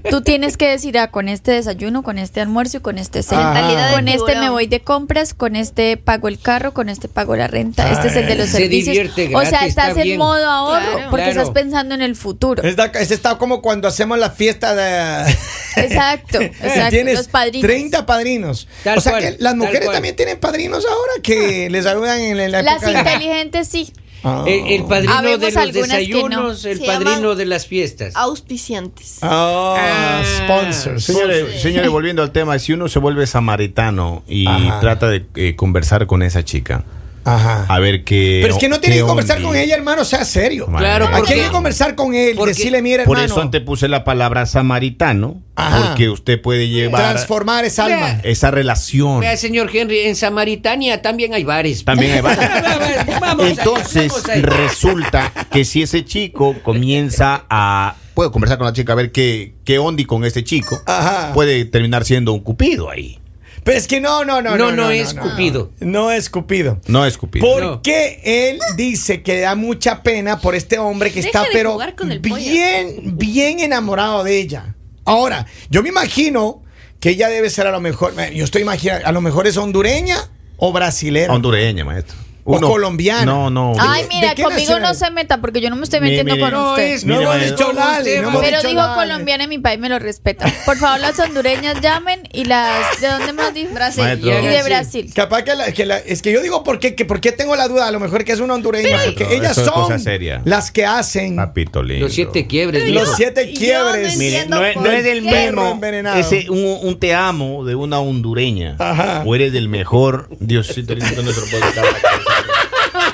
tú 0.09 0.21
tienes 0.21 0.57
que 0.57 0.67
decir, 0.69 0.97
ah, 0.97 1.11
con 1.11 1.29
este 1.29 1.51
desayuno, 1.51 2.03
con 2.03 2.17
este 2.17 2.41
almuerzo 2.41 2.77
y 2.77 2.79
con 2.81 2.97
este 2.97 3.23
cena. 3.23 3.91
Con 3.93 4.07
este 4.07 4.35
me 4.39 4.49
voy 4.49 4.67
de 4.67 4.81
compras, 4.81 5.33
con 5.33 5.55
este 5.55 5.97
pago 5.97 6.27
el 6.27 6.39
carro, 6.39 6.73
con 6.73 6.89
este 6.89 7.07
pago 7.07 7.35
la 7.35 7.47
renta. 7.47 7.91
Este 7.91 8.07
es 8.07 8.15
el 8.15 8.27
de 8.27 8.35
los 8.35 8.47
Se 8.49 8.57
servicios. 8.57 8.85
divierte 8.85 9.35
o 9.35 9.41
sea, 9.41 9.49
gratis, 9.49 9.69
estás 9.69 9.87
está 9.89 10.01
en 10.01 10.07
bien. 10.07 10.17
modo 10.19 10.45
ahorro 10.49 10.79
Claro. 10.93 11.09
porque 11.09 11.25
Claro. 11.25 11.41
estás 11.41 11.53
pensando 11.53 11.95
en 11.95 12.01
el 12.01 12.15
futuro. 12.15 12.63
Es, 12.63 12.75
da- 12.75 12.85
es 12.95 13.11
está 13.11 13.37
como 13.37 13.61
cuando 13.61 13.87
hacemos 13.87 14.17
la 14.17 14.29
fiesta 14.31 14.75
de... 14.75 15.35
Exacto, 15.91 16.41
exacto. 16.41 16.89
Tienes 16.89 17.17
los 17.17 17.27
padrinos. 17.27 17.67
30 17.67 18.05
padrinos. 18.05 18.67
Tal 18.83 18.97
o 18.97 19.01
sea 19.01 19.11
cual, 19.13 19.23
que 19.23 19.35
las 19.43 19.55
mujeres 19.55 19.91
también 19.91 20.15
tienen 20.15 20.39
padrinos 20.39 20.85
ahora 20.85 21.13
que 21.23 21.69
les 21.69 21.85
ayudan 21.85 22.19
en, 22.19 22.51
la 22.51 22.61
Las 22.61 22.83
época 22.83 22.91
de- 22.91 22.99
inteligentes 22.99 23.67
sí. 23.67 23.93
Ah. 24.21 24.43
El, 24.45 24.67
el 24.73 24.83
padrino 24.83 25.13
Habemos 25.13 25.39
de 25.39 25.51
los 25.53 25.71
desayunos, 25.73 26.63
no. 26.65 26.69
el 26.71 26.77
Se 26.79 26.85
padrino 26.85 27.35
de 27.35 27.45
las 27.45 27.67
fiestas. 27.67 28.13
Auspiciantes. 28.17 29.19
Ah, 29.21 29.75
Ah. 29.79 30.23
sponsors. 30.43 31.05
Señores, 31.05 31.61
señores, 31.61 31.89
volviendo 31.89 32.21
al 32.21 32.31
tema, 32.33 32.59
si 32.59 32.73
uno 32.73 32.89
se 32.89 32.99
vuelve 32.99 33.25
samaritano 33.27 34.23
y 34.27 34.45
Ajá. 34.45 34.79
trata 34.81 35.07
de 35.07 35.25
eh, 35.35 35.55
conversar 35.55 36.05
con 36.05 36.21
esa 36.21 36.43
chica, 36.43 36.83
Ajá. 37.23 37.65
a 37.67 37.79
ver 37.79 38.03
qué. 38.03 38.39
Pero 38.41 38.53
es 38.55 38.59
que 38.59 38.69
no 38.69 38.79
tiene 38.79 38.95
qué 38.95 39.01
que 39.01 39.07
conversar 39.07 39.37
onda. 39.37 39.49
con 39.49 39.57
ella, 39.57 39.75
hermano, 39.75 40.03
sea 40.05 40.25
serio. 40.25 40.67
Claro, 40.75 41.05
Aquí 41.07 41.17
porque- 41.17 41.33
hay 41.33 41.39
que 41.41 41.49
conversar 41.51 41.95
con 41.95 42.13
él, 42.15 42.35
porque- 42.37 42.53
decirle, 42.53 42.81
mira, 42.81 43.03
Por 43.05 43.17
hermano, 43.19 43.41
eso 43.41 43.49
te 43.49 43.61
puse 43.61 43.87
la 43.87 44.03
palabra 44.03 44.45
samaritano, 44.45 45.41
Ajá. 45.55 45.87
porque 45.89 46.09
usted 46.09 46.41
puede 46.41 46.67
llevar 46.69 47.01
transformar 47.13 47.65
esa 47.65 47.85
alma. 47.85 48.19
Esa 48.23 48.51
relación. 48.51 49.19
Vea, 49.19 49.35
señor 49.37 49.69
Henry, 49.73 49.99
en 50.01 50.15
Samaritania 50.15 51.01
también 51.01 51.33
hay 51.33 51.43
bares. 51.43 51.83
También 51.85 52.13
hay. 52.13 52.21
Vamos 53.21 53.45
ahí, 53.45 53.51
Entonces 53.57 54.11
vamos 54.11 54.43
resulta 54.45 55.31
que 55.51 55.65
si 55.65 55.81
ese 55.83 56.05
chico 56.05 56.55
comienza 56.63 57.45
a 57.49 57.95
puedo 58.13 58.31
conversar 58.31 58.57
con 58.57 58.67
la 58.67 58.73
chica 58.73 58.93
a 58.93 58.95
ver 58.95 59.11
qué 59.11 59.53
qué 59.63 59.79
ondi 59.79 60.03
con 60.05 60.25
este 60.25 60.43
chico, 60.43 60.77
Ajá. 60.85 61.31
puede 61.33 61.63
terminar 61.65 62.03
siendo 62.05 62.33
un 62.33 62.39
cupido 62.41 62.89
ahí. 62.89 63.19
Pero 63.63 63.77
es 63.77 63.87
que 63.87 63.99
no, 64.01 64.25
no, 64.25 64.41
no. 64.41 64.57
No, 64.57 64.71
no 64.71 64.89
es 64.89 65.13
Cupido. 65.13 65.71
No 65.79 66.11
es 66.11 66.29
Cupido. 66.29 66.79
No 66.87 67.05
es 67.05 67.17
cupido. 67.17 67.45
Porque 67.45 68.21
él 68.23 68.59
dice 68.75 69.21
que 69.21 69.39
da 69.41 69.55
mucha 69.55 70.03
pena 70.03 70.39
por 70.39 70.55
este 70.55 70.79
hombre 70.79 71.11
que 71.11 71.21
Deja 71.21 71.27
está, 71.27 71.41
de 71.43 71.49
pero 71.53 71.73
jugar 71.73 71.95
con 71.95 72.11
el 72.11 72.21
pollo. 72.21 72.35
bien, 72.35 73.17
bien 73.17 73.59
enamorado 73.59 74.23
de 74.23 74.39
ella. 74.39 74.75
Ahora, 75.05 75.45
yo 75.69 75.81
me 75.83 75.89
imagino 75.89 76.61
que 76.99 77.11
ella 77.11 77.29
debe 77.29 77.49
ser 77.49 77.67
a 77.67 77.71
lo 77.71 77.79
mejor, 77.79 78.13
yo 78.31 78.43
estoy 78.43 78.61
imaginando, 78.61 79.07
a 79.07 79.11
lo 79.11 79.21
mejor 79.21 79.47
es 79.47 79.57
hondureña 79.57 80.17
o 80.57 80.71
brasilera. 80.73 81.33
Hondureña, 81.33 81.85
maestro. 81.85 82.15
O 82.57 82.59
colombiana. 82.61 83.25
No, 83.25 83.49
no. 83.49 83.73
Ay, 83.79 84.03
¿De 84.03 84.07
mira, 84.09 84.35
conmigo 84.35 84.79
no 84.79 84.93
se 84.93 85.09
meta 85.11 85.39
porque 85.41 85.61
yo 85.61 85.69
no 85.69 85.75
me 85.75 85.83
estoy 85.83 85.99
metiendo 86.01 86.33
mire. 86.35 86.41
con 86.45 86.51
No, 86.51 86.69
usted. 86.71 86.83
es- 86.93 87.05
No 87.05 87.17
Mire, 87.17 87.23
hemos 87.31 87.45
dicho 87.49 87.73
Lali, 87.73 88.11
no 88.21 88.39
Pero 88.41 88.57
dicho 88.57 88.67
dijo 88.69 88.81
Lali. 88.81 88.99
colombiana 88.99 89.43
en 89.43 89.49
mi 89.49 89.59
país, 89.59 89.79
me 89.79 89.89
lo 89.89 89.99
respetan. 89.99 90.51
Por 90.65 90.77
favor, 90.77 90.99
las 90.99 91.19
hondureñas 91.19 91.79
llamen 91.81 92.21
y 92.33 92.45
las. 92.45 92.99
¿De 93.01 93.07
dónde 93.07 93.33
lo 93.33 93.51
dijo? 93.51 93.73
Brasil. 93.73 94.03
Maestro. 94.03 94.29
Y 94.39 94.47
de 94.47 94.63
Brasil. 94.63 95.11
Capaz 95.13 95.43
que, 95.43 95.55
la- 95.55 95.71
que 95.71 95.85
la- 95.85 95.97
es 95.99 96.21
que 96.21 96.31
yo 96.31 96.41
digo 96.41 96.63
por 96.63 96.79
qué, 96.79 96.95
que 96.95 97.05
por 97.05 97.21
qué 97.21 97.31
tengo 97.31 97.55
la 97.55 97.67
duda, 97.67 97.87
a 97.87 97.91
lo 97.91 97.99
mejor 97.99 98.23
que 98.23 98.31
es 98.31 98.39
una 98.39 98.55
hondureña, 98.55 98.89
Pero- 98.97 99.03
porque 99.05 99.23
No, 99.25 99.31
ellas 99.31 99.55
son 99.55 99.99
seria. 99.99 100.41
las 100.45 100.71
que 100.71 100.85
hacen 100.85 101.35
Papito 101.35 101.83
lindo. 101.83 102.05
Los 102.05 102.13
siete 102.15 102.47
quiebres. 102.47 102.89
Los 102.89 103.15
siete 103.15 103.45
no 103.53 103.57
quiebres. 103.59 104.17
Mire, 104.17 104.45
no 104.47 104.63
es, 104.65 104.75
no 104.75 104.85
es 104.91 105.03
del 105.03 105.21
mismo 105.21 105.79
ese 106.15 106.49
un, 106.49 106.79
un 106.81 106.99
te 106.99 107.13
amo 107.13 107.63
de 107.65 107.75
una 107.75 107.99
hondureña 107.99 108.75
Ajá. 108.79 109.23
o 109.25 109.35
eres 109.35 109.51
del 109.53 109.67
mejor 109.69 110.27
Diosito 110.39 110.95
lindo 110.95 111.21
nuestro 111.21 111.45
podcast. 111.45 111.87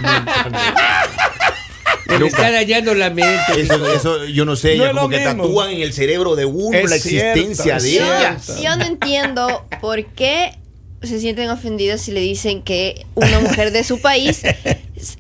Me 2.07 2.19
le 2.19 2.27
está 2.27 2.51
dañando 2.51 2.93
la 2.93 3.09
mente. 3.09 3.61
Eso, 3.61 3.91
eso 3.91 4.25
yo 4.25 4.45
no 4.45 4.55
sé, 4.55 4.75
No 4.75 4.83
ella 4.83 4.93
como 4.93 5.09
que 5.09 5.17
mismo. 5.19 5.43
tatúan 5.43 5.71
en 5.71 5.81
el 5.81 5.91
cerebro 5.91 6.35
de 6.35 6.45
uno 6.45 6.77
Es 6.77 6.89
la 6.89 6.97
cierto, 6.97 7.39
existencia 7.39 7.77
de 7.79 7.93
ella. 7.93 8.37
Yo 8.61 8.75
no 8.77 8.85
entiendo 8.85 9.65
por 9.81 10.05
qué 10.05 10.55
se 11.01 11.19
sienten 11.19 11.49
ofendidos 11.49 12.01
si 12.01 12.11
le 12.11 12.19
dicen 12.19 12.61
que 12.61 13.05
una 13.15 13.39
mujer 13.39 13.71
de 13.71 13.83
su 13.83 14.01
país 14.01 14.41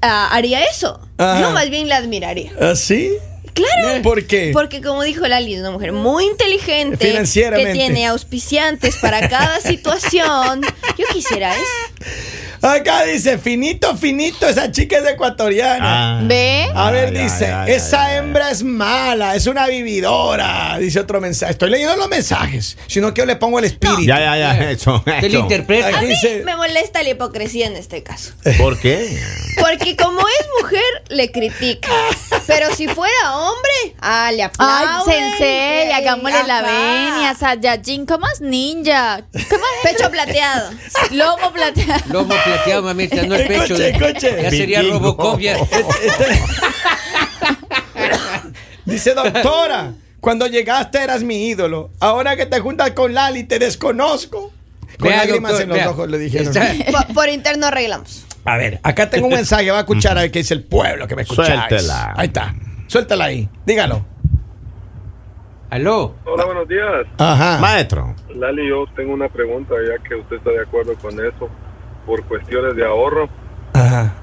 ah, 0.01 0.29
haría 0.31 0.63
eso. 0.63 0.99
Ajá. 1.17 1.41
Yo 1.41 1.51
más 1.51 1.69
bien 1.69 1.89
la 1.89 1.97
admiraría. 1.97 2.51
¿Así? 2.59 3.11
Claro. 3.53 4.01
¿Por 4.01 4.25
qué? 4.25 4.49
Porque 4.51 4.81
como 4.81 5.01
dijo 5.03 5.25
Lali, 5.27 5.53
es 5.53 5.61
una 5.61 5.71
mujer 5.71 5.93
muy 5.93 6.25
inteligente, 6.25 7.07
Financieramente. 7.07 7.71
que 7.71 7.77
tiene 7.79 8.05
auspiciantes 8.05 8.97
para 8.97 9.29
cada 9.29 9.61
situación. 9.61 10.61
Yo 10.97 11.05
quisiera 11.13 11.53
eso. 11.55 12.05
Acá 12.65 13.03
dice, 13.03 13.37
finito, 13.37 13.95
finito, 13.95 14.47
esa 14.47 14.71
chica 14.71 14.97
es 14.97 15.05
ecuatoriana. 15.07 16.17
Ah. 16.17 16.21
¿Ve? 16.23 16.67
A 16.73 16.91
ver, 16.91 17.09
Ay, 17.15 17.23
dice, 17.23 17.45
ay, 17.45 17.53
ay, 17.67 17.71
esa 17.73 18.05
ay, 18.05 18.11
ay. 18.13 18.17
hembra 18.17 18.49
es 18.51 18.63
mala, 18.63 19.35
es 19.35 19.45
una 19.47 19.67
vividora, 19.67 20.77
dice 20.79 20.99
otro 20.99 21.21
mensaje. 21.21 21.51
Estoy 21.51 21.69
leyendo 21.69 21.95
los 21.95 22.09
mensajes, 22.09 22.77
sino 22.87 23.13
que 23.13 23.21
yo 23.21 23.25
le 23.25 23.35
pongo 23.35 23.59
el 23.59 23.65
espíritu. 23.65 24.01
Ya, 24.03 24.19
ya, 24.19 24.37
ya, 24.37 24.71
eso. 24.71 25.03
Te 25.05 25.29
lo 25.29 25.39
interpreta. 25.39 25.97
A 25.97 26.01
mí 26.01 26.07
dice- 26.07 26.41
me 26.43 26.55
molesta 26.55 27.03
la 27.03 27.09
hipocresía 27.09 27.67
en 27.67 27.75
este 27.75 28.03
caso. 28.03 28.33
¿Por 28.57 28.79
qué? 28.79 29.19
Porque 29.59 29.95
como 29.95 30.19
es 30.19 30.47
mujer, 30.61 31.03
le 31.09 31.31
critica. 31.31 31.89
Pero 32.47 32.73
si 32.75 32.87
fuera 32.87 33.35
hombre, 33.37 33.95
ah, 34.01 34.29
le 34.31 34.41
Ay, 34.43 34.49
aplauden. 34.53 35.29
sensei, 35.31 35.91
hagámosle 35.91 36.43
la 36.45 36.61
venia, 36.61 37.33
Saiyajin, 37.39 38.05
¿cómo 38.05 38.27
es 38.27 38.41
ninja? 38.41 39.21
¿Cómo 39.49 39.63
Pecho 39.83 40.09
plateado. 40.11 40.71
es? 40.71 41.11
Lomo 41.11 41.51
plateado. 41.53 42.03
Lomo 42.09 42.27
plateado, 42.29 42.54
mamita, 42.81 43.23
no 43.25 43.35
el 43.35 43.47
pecho. 43.47 43.75
Escuche, 43.75 43.89
escuche. 43.89 44.43
Ya 44.43 44.49
sería 44.49 44.79
Vikingo. 44.81 44.99
Robocop. 44.99 45.39
ya. 45.39 45.57
Dice, 48.85 49.13
doctora, 49.15 49.93
cuando 50.19 50.47
llegaste 50.47 51.01
eras 51.03 51.23
mi 51.23 51.47
ídolo. 51.47 51.89
Ahora 51.99 52.35
que 52.35 52.45
te 52.45 52.59
juntas 52.59 52.91
con 52.91 53.13
Lali, 53.13 53.43
te 53.43 53.57
desconozco. 53.59 54.51
Con 54.99 55.09
Vea, 55.09 55.17
lágrimas 55.17 55.51
doctor, 55.51 55.61
en 55.63 55.69
los 55.69 55.77
vea. 55.77 55.89
ojos 55.89 56.09
le 56.09 56.17
dijeron. 56.19 56.47
Está- 56.47 56.91
Por, 56.91 57.13
por 57.13 57.29
interno 57.29 57.65
arreglamos. 57.67 58.25
A 58.45 58.57
ver, 58.57 58.79
acá 58.83 59.09
tengo 59.09 59.27
un 59.27 59.33
mensaje, 59.33 59.69
va 59.71 59.77
a 59.77 59.81
escuchar 59.81 60.17
a 60.17 60.21
ver 60.21 60.31
qué 60.31 60.39
dice 60.39 60.53
el 60.53 60.63
pueblo 60.63 61.07
que 61.07 61.15
me 61.15 61.23
escucháis. 61.23 61.49
Suéltela. 61.67 62.13
Ahí 62.15 62.27
está. 62.27 62.53
Suéltala 62.87 63.25
ahí. 63.25 63.49
Dígalo. 63.65 64.05
Aló. 65.71 66.15
Hola, 66.25 66.45
buenos 66.45 66.67
días. 66.67 67.07
Ajá. 67.17 67.57
Maestro. 67.59 68.15
Lali, 68.35 68.69
yo 68.69 68.85
tengo 68.95 69.13
una 69.13 69.27
pregunta, 69.29 69.73
ya 69.85 70.01
que 70.07 70.13
usted 70.15 70.35
está 70.37 70.51
de 70.51 70.61
acuerdo 70.61 70.93
con 70.95 71.13
eso, 71.19 71.49
por 72.05 72.23
cuestiones 72.23 72.75
de 72.75 72.85
ahorro. 72.85 73.29
Ajá. 73.73 74.13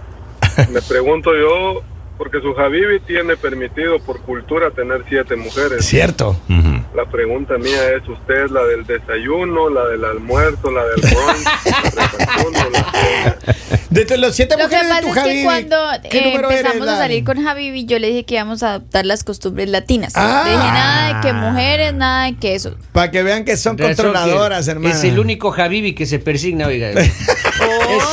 Me 0.71 0.83
pregunto 0.83 1.31
yo, 1.35 1.83
porque 2.19 2.41
su 2.41 2.59
Habibi 2.59 3.01
tiene 3.01 3.37
permitido 3.37 3.99
por 3.99 4.21
cultura 4.21 4.71
tener 4.71 5.05
siete 5.09 5.35
mujeres. 5.37 5.85
Cierto. 5.85 6.37
Ujú. 6.49 6.83
la 6.95 7.05
pregunta 7.07 7.59
mía 7.59 7.95
es, 7.97 8.09
¿usted 8.09 8.45
es 8.45 8.51
la 8.51 8.65
del 8.65 8.87
desayuno, 8.87 9.69
la 9.69 9.87
del 9.89 10.05
almuerzo, 10.05 10.71
la 10.71 10.85
del 10.85 11.01
brunch, 11.01 11.95
la 11.95 12.09
desayuno, 12.19 12.71
la 12.71 12.93
cena? 12.93 13.37
De 13.93 14.17
los 14.17 14.35
siete 14.35 14.57
Lo 14.57 14.71
que 14.71 14.77
mujeres 14.77 14.89
de 14.89 14.95
pasa 14.95 15.03
tu 15.03 15.09
es 15.09 15.15
que 15.15 15.21
Javi, 15.21 15.43
cuando 15.43 15.77
¿qué 16.11 16.19
eh, 16.19 16.35
empezamos 16.35 16.89
a 16.89 16.97
salir 16.97 17.25
con 17.25 17.45
Javi, 17.45 17.85
yo 17.85 17.99
le 17.99 18.09
dije 18.09 18.25
que 18.25 18.37
íbamos 18.37 18.62
a 18.62 18.71
adoptar 18.71 19.05
las 19.05 19.23
costumbres 19.23 19.69
latinas. 19.69 20.15
Ah. 20.17 20.45
Le 20.47 20.53
dije 20.53 20.65
nada 20.65 21.15
de 21.15 21.21
que 21.21 21.33
mujeres, 21.35 21.95
nada 21.95 22.25
de 22.25 22.37
que 22.37 22.55
eso. 22.55 22.75
Para 22.93 23.11
que 23.11 23.23
vean 23.23 23.45
que 23.45 23.59
son 23.59 23.77
controladoras, 23.77 24.65
que 24.65 24.71
hermano. 24.71 24.95
Es 24.95 25.05
el 25.05 25.19
único 25.19 25.53
Habibi 25.53 25.95
que 25.95 26.07
se 26.07 26.19
persigna, 26.19 26.69
oiga. 26.69 26.93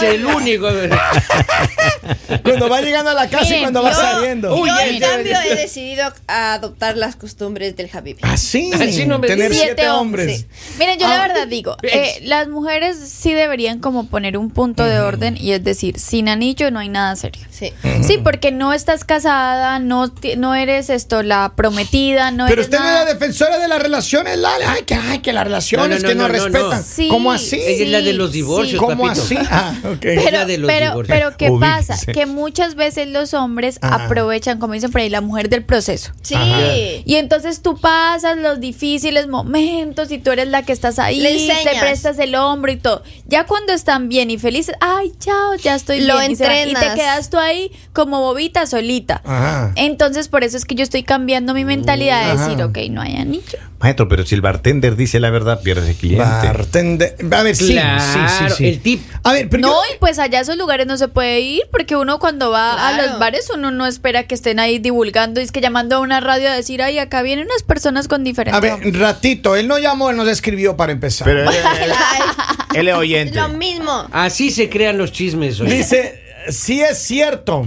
es 0.08 0.15
el 0.15 0.25
único. 0.25 0.68
Cuando 2.44 2.70
va 2.70 2.82
llegando 2.82 3.10
a 3.12 3.13
la 3.13 3.29
casa 3.29 3.56
y 3.56 3.62
cuando 3.62 3.84
va 3.84 3.91
yo- 3.91 3.98
saliendo. 3.98 4.56
Uy, 4.56 4.70
yo, 4.70 4.79
en 4.79 5.00
cambio, 5.00 5.38
he 5.46 5.56
decidido 5.56 6.12
adoptar 6.27 6.98
las 6.98 7.15
costumbres 7.15 7.75
del 7.75 7.89
Habibi. 7.91 8.20
Así, 8.24 8.72
Así 8.74 9.06
no 9.06 9.20
me 9.20 9.27
tener 9.27 9.53
siete 9.53 9.89
hombres. 9.89 10.39
Sí. 10.41 10.46
Miren, 10.77 11.00
yo 11.00 11.06
Ah. 11.08 11.10
la 11.18 11.27
verdad 11.27 11.48
digo, 11.48 11.75
eh, 11.84 12.20
las 12.24 12.48
mujeres 12.48 12.98
sí 12.98 13.34
deberían 13.34 13.79
como 13.79 14.08
poner 14.08 14.38
un 14.38 14.50
punto 14.51 14.84
de 14.84 15.00
orden 15.00 15.38
y 15.39 15.51
es 15.53 15.63
decir, 15.63 16.00
sin 16.00 16.29
anillo 16.29 16.72
no 16.72 16.79
hay 16.79 16.89
nada 16.89 17.15
serio. 17.15 17.41
Sí. 17.50 17.74
Sí, 18.06 18.18
porque 18.24 18.51
no 18.51 18.74
estás 18.74 19.03
casada, 19.06 19.79
no, 19.79 20.12
no 20.38 20.56
eres 20.56 20.89
esto, 20.89 21.24
la 21.24 21.53
prometida, 21.56 22.32
no 22.32 22.46
Pero 22.46 22.62
eres 22.62 22.65
usted 22.68 22.79
no 22.79 22.86
es 22.86 22.91
nada. 22.91 23.06
la 23.06 23.13
defensora 23.13 23.58
de 23.60 23.68
las 23.68 23.82
relaciones, 23.82 24.38
Lali. 24.38 24.63
Ay, 24.68 24.84
que, 24.84 24.94
ay, 24.96 25.20
que 25.20 25.34
las 25.34 25.44
relaciones 25.44 26.01
No, 26.01 26.03
no, 26.03 26.10
que 26.10 26.15
no, 26.15 26.27
respetan. 26.27 26.70
no. 26.70 26.84
Sí, 26.84 27.08
¿Cómo 27.10 27.32
así? 27.32 27.56
Ella 27.60 27.84
es 27.86 27.89
la 27.89 28.01
de 28.01 28.13
los 28.13 28.29
sí, 28.32 28.38
divorcios, 28.38 28.79
¿Cómo 28.79 29.03
papito. 29.06 29.24
así? 29.24 29.36
Ah, 29.51 29.74
Pero, 30.00 30.31
la 30.31 30.46
de 30.46 30.58
los 30.58 30.69
pero, 31.08 31.38
¿qué 31.38 31.50
Ubíquese. 31.50 31.60
pasa? 31.93 32.12
Que 32.12 32.25
muchas 32.25 32.75
veces 32.75 33.08
los 33.08 33.34
hombres 33.34 33.79
Ajá. 33.81 34.05
aprovechan, 34.05 34.60
como 34.60 34.74
dicen 34.74 34.91
por 34.91 35.01
ahí, 35.01 35.10
la 35.10 35.22
mujer 35.22 35.50
del 35.50 35.63
proceso. 35.63 36.12
Sí. 36.22 36.36
Ajá. 36.36 36.60
Y 37.05 37.15
entonces 37.15 37.62
tú 37.62 37.79
pasas 37.79 38.38
los 38.38 38.60
difíciles 38.60 39.27
momentos 39.27 40.12
y 40.12 40.17
tú 40.19 40.31
eres 40.31 40.48
la 40.48 40.63
que 40.63 40.74
estás 40.74 41.00
ahí, 41.00 41.19
Le 41.19 41.36
te 41.38 41.79
prestas 41.79 42.19
el 42.19 42.36
hombro 42.36 42.72
y 42.72 42.77
todo. 42.77 43.03
Ya 43.25 43.46
cuando 43.46 43.74
están 43.74 44.10
bien 44.10 44.29
y 44.31 44.38
felices, 44.38 44.75
ay, 44.81 45.12
chao, 45.19 45.55
ya 45.55 45.75
estoy 45.75 46.01
Lo 46.01 46.17
bien. 46.19 46.31
y 46.31 46.36
te 46.36 46.93
quedas 46.96 47.29
tú 47.29 47.38
ahí 47.38 47.72
como 47.93 48.19
bobita 48.22 48.65
solita. 48.65 49.22
Ajá. 49.25 49.72
Entonces 49.75 50.27
por 50.27 50.43
eso 50.43 50.58
es 50.58 50.65
que 50.65 50.75
yo 50.75 50.84
estoy 50.84 51.03
cambiando 51.03 51.53
mi 51.53 51.65
mentalidad 51.65 52.34
de 52.34 52.38
decir, 52.41 52.63
ok, 52.63 52.77
no 52.91 53.01
hay 53.01 53.15
anillo. 53.15 53.58
Maestro, 53.79 54.10
pero 54.10 54.25
si 54.25 54.36
el 54.36 54.41
bartender 54.41 54.98
dice 54.98 55.19
la 55.22 55.29
verdad, 55.29 55.62
pierde 55.62 55.93
cliente. 55.96 56.24
Bartender. 56.24 57.15
A 57.31 57.43
ver, 57.43 57.55
sí, 57.55 57.72
Claro, 57.72 58.01
sí, 58.01 58.19
sí, 58.50 58.53
sí. 58.58 58.67
el 58.67 58.79
tip. 58.81 59.01
A 59.24 59.31
ver, 59.34 59.48
pero 59.50 59.62
no, 59.62 59.78
y 59.93 59.98
pues 60.00 60.19
allá 60.19 60.39
a 60.39 60.41
esos 60.41 60.57
lugares 60.57 60.88
no 60.88 60.98
se 60.98 61.07
puede 61.07 61.39
ir 61.41 61.63
porque 61.71 61.95
uno 61.95 62.19
cuando 62.19 62.51
va 62.51 62.88
a 62.89 62.98
los 63.01 63.19
bares 63.19 63.50
uno 63.53 63.71
no 63.71 63.86
espera 63.88 64.24
que 64.24 64.36
estén 64.36 64.59
ahí 64.59 64.79
divulgando 64.79 65.39
y 65.39 65.43
es 65.43 65.51
que 65.51 65.62
llamando 65.62 65.95
a 65.98 66.00
una 66.00 66.19
radio 66.19 66.50
a 66.50 66.53
decir, 66.55 66.81
ay, 66.81 67.00
acá 67.00 67.21
vienen 67.21 67.45
unas 67.45 67.63
personas 67.63 68.07
con 68.07 68.24
diferentes... 68.24 68.57
a 68.57 68.59
ver, 68.77 68.93
ratito, 69.00 69.55
él 69.55 69.67
no 69.67 69.77
llamó, 69.79 70.09
él 70.09 70.17
nos 70.17 70.27
escribió 70.27 70.75
para 70.77 70.91
empezar. 70.91 71.25
Pero 71.25 71.41
él, 71.43 71.48
él- 71.83 72.79
él 72.79 72.88
es 72.88 72.95
oyente. 72.95 73.36
lo 73.39 73.50
mismo. 73.50 74.07
Así 74.12 74.51
se 74.51 74.69
crean 74.69 74.98
los 74.98 75.12
chismes. 75.12 75.59
Dice, 75.59 76.21
sí 76.50 76.81
es 76.81 76.98
cierto, 77.00 77.65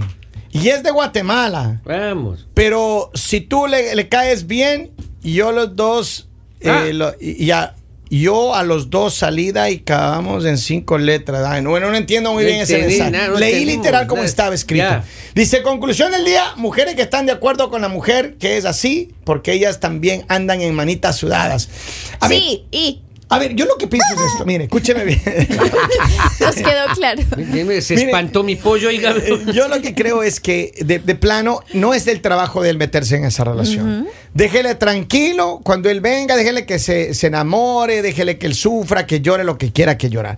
y 0.51 0.69
es 0.69 0.83
de 0.83 0.91
Guatemala, 0.91 1.81
Vamos. 1.83 2.45
pero 2.53 3.11
si 3.13 3.41
tú 3.41 3.67
le, 3.67 3.95
le 3.95 4.07
caes 4.09 4.47
bien, 4.47 4.91
yo 5.23 5.51
los 5.51 5.75
dos, 5.75 6.27
eh, 6.61 6.69
Ah. 6.69 6.83
lo- 6.93 7.13
y, 7.19 7.43
y 7.45 7.51
a- 7.51 7.75
yo 8.19 8.53
a 8.53 8.63
los 8.63 8.89
dos 8.89 9.13
salida 9.13 9.69
y 9.69 9.77
acabamos 9.77 10.45
en 10.45 10.57
cinco 10.57 10.97
letras. 10.97 11.45
Ay, 11.47 11.61
no, 11.61 11.71
bueno, 11.71 11.89
no 11.89 11.97
entiendo 11.97 12.33
muy 12.33 12.43
No 12.43 12.49
bien 12.49 12.61
ese 12.61 12.79
mensaje. 12.79 13.11
no 13.11 13.39
Leí 13.39 13.65
literal 13.65 14.07
como 14.07 14.23
estaba 14.23 14.53
escrito. 14.53 15.03
Dice, 15.35 15.61
conclusión 15.63 16.11
del 16.11 16.25
día, 16.25 16.53
mujeres 16.55 16.95
que 16.95 17.01
están 17.01 17.25
de 17.25 17.31
acuerdo 17.31 17.69
con 17.69 17.81
la 17.81 17.87
mujer 17.87 18.35
que 18.39 18.57
es 18.57 18.65
así, 18.65 19.11
porque 19.23 19.53
ellas 19.53 19.79
también 19.79 20.25
andan 20.27 20.61
en 20.61 20.73
manitas 20.75 21.15
sudadas. 21.17 21.69
A 22.19 22.27
Sí, 22.27 22.65
y 22.71 23.01
a 23.29 23.39
ver, 23.39 23.55
yo 23.55 23.65
lo 23.65 23.77
que 23.77 23.87
pienso 23.87 24.07
es 24.13 24.21
esto, 24.33 24.45
mire, 24.45 24.65
escúcheme 24.65 25.05
bien. 25.05 25.21
Nos 26.39 26.55
quedó 26.55 26.85
claro. 26.95 27.21
Se 27.81 27.95
Mire, 27.95 28.05
espantó 28.07 28.43
mi 28.43 28.55
pollo, 28.55 28.89
oiga. 28.89 29.15
Eh, 29.17 29.45
Yo 29.53 29.67
lo 29.67 29.81
que 29.81 29.93
creo 29.93 30.23
es 30.23 30.39
que 30.39 30.73
de, 30.85 30.99
de 30.99 31.15
plano 31.15 31.61
no 31.73 31.93
es 31.93 32.05
del 32.05 32.21
trabajo 32.21 32.61
de 32.61 32.69
él 32.69 32.77
meterse 32.77 33.15
en 33.15 33.25
esa 33.25 33.43
relación. 33.43 34.07
Déjele 34.33 34.75
tranquilo, 34.75 35.61
cuando 35.63 35.89
él 35.89 36.01
venga, 36.01 36.35
déjele 36.35 36.65
que 36.65 36.79
se, 36.79 37.13
se 37.13 37.27
enamore, 37.27 38.01
déjele 38.01 38.37
que 38.37 38.47
él 38.47 38.55
sufra, 38.55 39.05
que 39.05 39.21
llore 39.21 39.43
lo 39.43 39.57
que 39.57 39.71
quiera 39.71 39.97
que 39.97 40.09
llorar. 40.09 40.37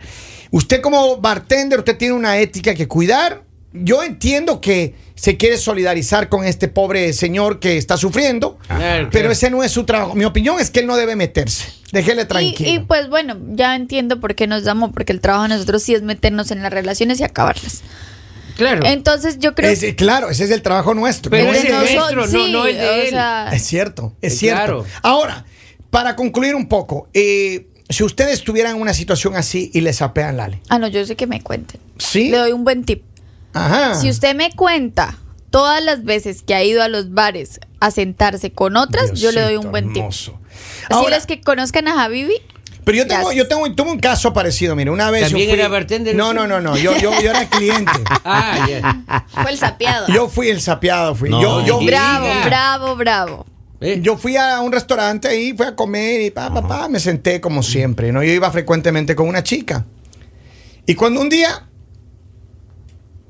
Usted 0.52 0.82
como 0.82 1.18
bartender, 1.18 1.80
usted 1.80 1.98
tiene 1.98 2.14
una 2.14 2.38
ética 2.40 2.76
que 2.76 2.88
cuidar. 2.88 3.45
Yo 3.84 4.04
entiendo 4.04 4.62
que 4.62 4.96
se 5.16 5.38
quiere 5.38 5.58
solidarizar 5.58 6.30
con 6.30 6.46
este 6.46 6.68
pobre 6.68 7.14
señor 7.14 7.60
que 7.60 7.78
está 7.78 7.98
sufriendo, 7.98 8.58
Claro, 8.68 9.10
pero 9.12 9.32
ese 9.32 9.50
no 9.50 9.64
es 9.64 9.72
su 9.72 9.84
trabajo. 9.86 10.14
Mi 10.16 10.26
opinión 10.26 10.60
es 10.60 10.70
que 10.72 10.82
él 10.82 10.88
no 10.88 10.96
debe 10.98 11.16
meterse. 11.16 11.66
Déjele 11.92 12.26
tranquilo. 12.26 12.70
Y, 12.70 12.74
y, 12.76 12.80
pues 12.80 13.10
bueno, 13.10 13.38
ya 13.54 13.76
entiendo 13.76 14.20
por 14.20 14.36
qué 14.36 14.48
nos 14.48 14.64
llamó, 14.64 14.92
porque 14.92 15.14
el 15.14 15.22
trabajo 15.22 15.44
de 15.44 15.50
nosotros 15.50 15.82
sí 15.84 15.94
es 15.94 16.02
meternos 16.02 16.52
en 16.52 16.62
las 16.62 16.72
relaciones 16.74 17.20
y 17.20 17.24
acabarlas. 17.24 17.82
Claro. 18.58 18.86
Entonces 18.86 19.38
yo 19.40 19.54
creo 19.54 19.70
Ese- 19.72 19.96
claro, 19.96 20.30
ese 20.30 20.46
es 20.46 20.52
el 20.52 20.62
trabajo 20.62 20.94
nuestro. 20.94 21.30
Pero 21.30 21.46
No 21.48 21.52
es 21.54 21.60
es 21.60 21.66
el 21.66 21.72
de 21.72 21.78
él. 21.78 21.96
nuestro, 22.16 22.26
no- 22.28 22.48
no 22.48 22.66
el 22.68 22.78
de 22.78 22.88
o 22.90 22.94
él. 22.94 23.10
sea, 23.10 23.50
Es 23.54 23.64
cierto, 23.64 24.14
es 24.22 24.34
Sí, 24.34 24.40
cierto. 24.40 24.64
claro. 24.64 24.86
Ahora, 25.02 25.46
para 25.90 26.16
concluir 26.16 26.56
un 26.56 26.68
poco, 26.68 27.08
eh, 27.14 27.68
si 27.90 28.04
ustedes 28.04 28.34
estuvieran 28.34 28.76
en 28.76 28.82
una 28.82 28.94
situación 28.94 29.36
así 29.36 29.72
y 29.74 29.82
les 29.82 30.02
apean 30.02 30.38
Lali, 30.38 30.60
ah, 30.70 30.80
no, 30.80 30.88
yo 30.88 31.06
sé 31.06 31.16
que 31.16 31.28
me 31.28 31.42
cuenten. 31.42 31.80
¿sí? 31.98 32.30
Le 32.30 32.38
doy 32.38 32.52
un 32.52 32.64
buen 32.66 32.84
tip. 32.84 33.04
Ajá. 33.56 33.96
Si 33.96 34.10
usted 34.10 34.36
me 34.36 34.52
cuenta 34.52 35.18
todas 35.50 35.82
las 35.84 36.04
veces 36.04 36.44
que 36.44 36.54
ha 36.54 36.64
ido 36.64 36.84
a 36.84 36.90
los 36.90 37.14
bares 37.14 37.60
a 37.80 37.90
sentarse 37.90 38.52
con 38.52 38.76
otras, 38.78 39.14
yo 39.14 39.32
le 39.32 39.42
doy 39.42 39.56
un 39.56 39.72
buen 39.72 39.88
tip. 39.94 39.98
hermoso. 39.98 40.38
Así 40.84 40.94
Ahora, 40.94 41.16
los 41.16 41.26
que 41.26 41.42
conozcan 41.42 41.88
a 41.88 42.04
Habibi, 42.04 42.42
pero 42.86 43.00
yo 43.00 43.08
tengo, 43.08 43.32
yo 43.32 43.48
tengo, 43.48 43.70
tuve 43.74 43.92
un 43.92 44.00
caso 44.00 44.32
parecido, 44.32 44.76
mire, 44.76 44.92
una 44.92 45.10
vez 45.10 45.24
¿También 45.24 45.48
yo 45.48 45.54
fui, 45.54 45.60
era 45.60 45.70
bartender 45.70 46.16
No, 46.16 46.34
no, 46.34 46.46
no, 46.46 46.62
no, 46.62 46.78
yo, 46.78 46.96
yo, 46.98 47.12
yo 47.20 47.32
era 47.32 47.50
cliente. 47.50 47.92
Ah, 48.24 48.68
ya. 48.70 49.26
fue 49.42 49.52
el 49.52 49.58
sapeado. 49.58 50.08
Yo 50.08 50.30
fui 50.30 50.50
el 50.50 50.62
sapeado, 50.62 51.16
fui. 51.16 51.30
No. 51.30 51.42
Yo, 51.42 51.66
yo, 51.66 51.80
bravo, 51.86 52.28
bravo, 52.44 52.96
bravo. 52.96 53.46
Eh, 53.82 54.00
yo 54.02 54.18
fui 54.18 54.36
a 54.38 54.60
un 54.62 54.72
restaurante 54.72 55.28
ahí, 55.28 55.54
fui 55.56 55.66
a 55.66 55.76
comer 55.76 56.22
y 56.22 56.32
pa, 56.32 56.54
pa, 56.54 56.68
pa, 56.68 56.90
me 56.90 57.00
senté 57.00 57.42
como 57.42 57.64
siempre, 57.64 58.12
¿no? 58.12 58.24
Yo 58.24 58.32
iba 58.32 58.50
frecuentemente 58.52 59.16
con 59.16 59.28
una 59.28 59.42
chica. 59.42 59.86
Y 60.86 60.96
cuando 60.96 61.22
un 61.22 61.30
día 61.30 61.68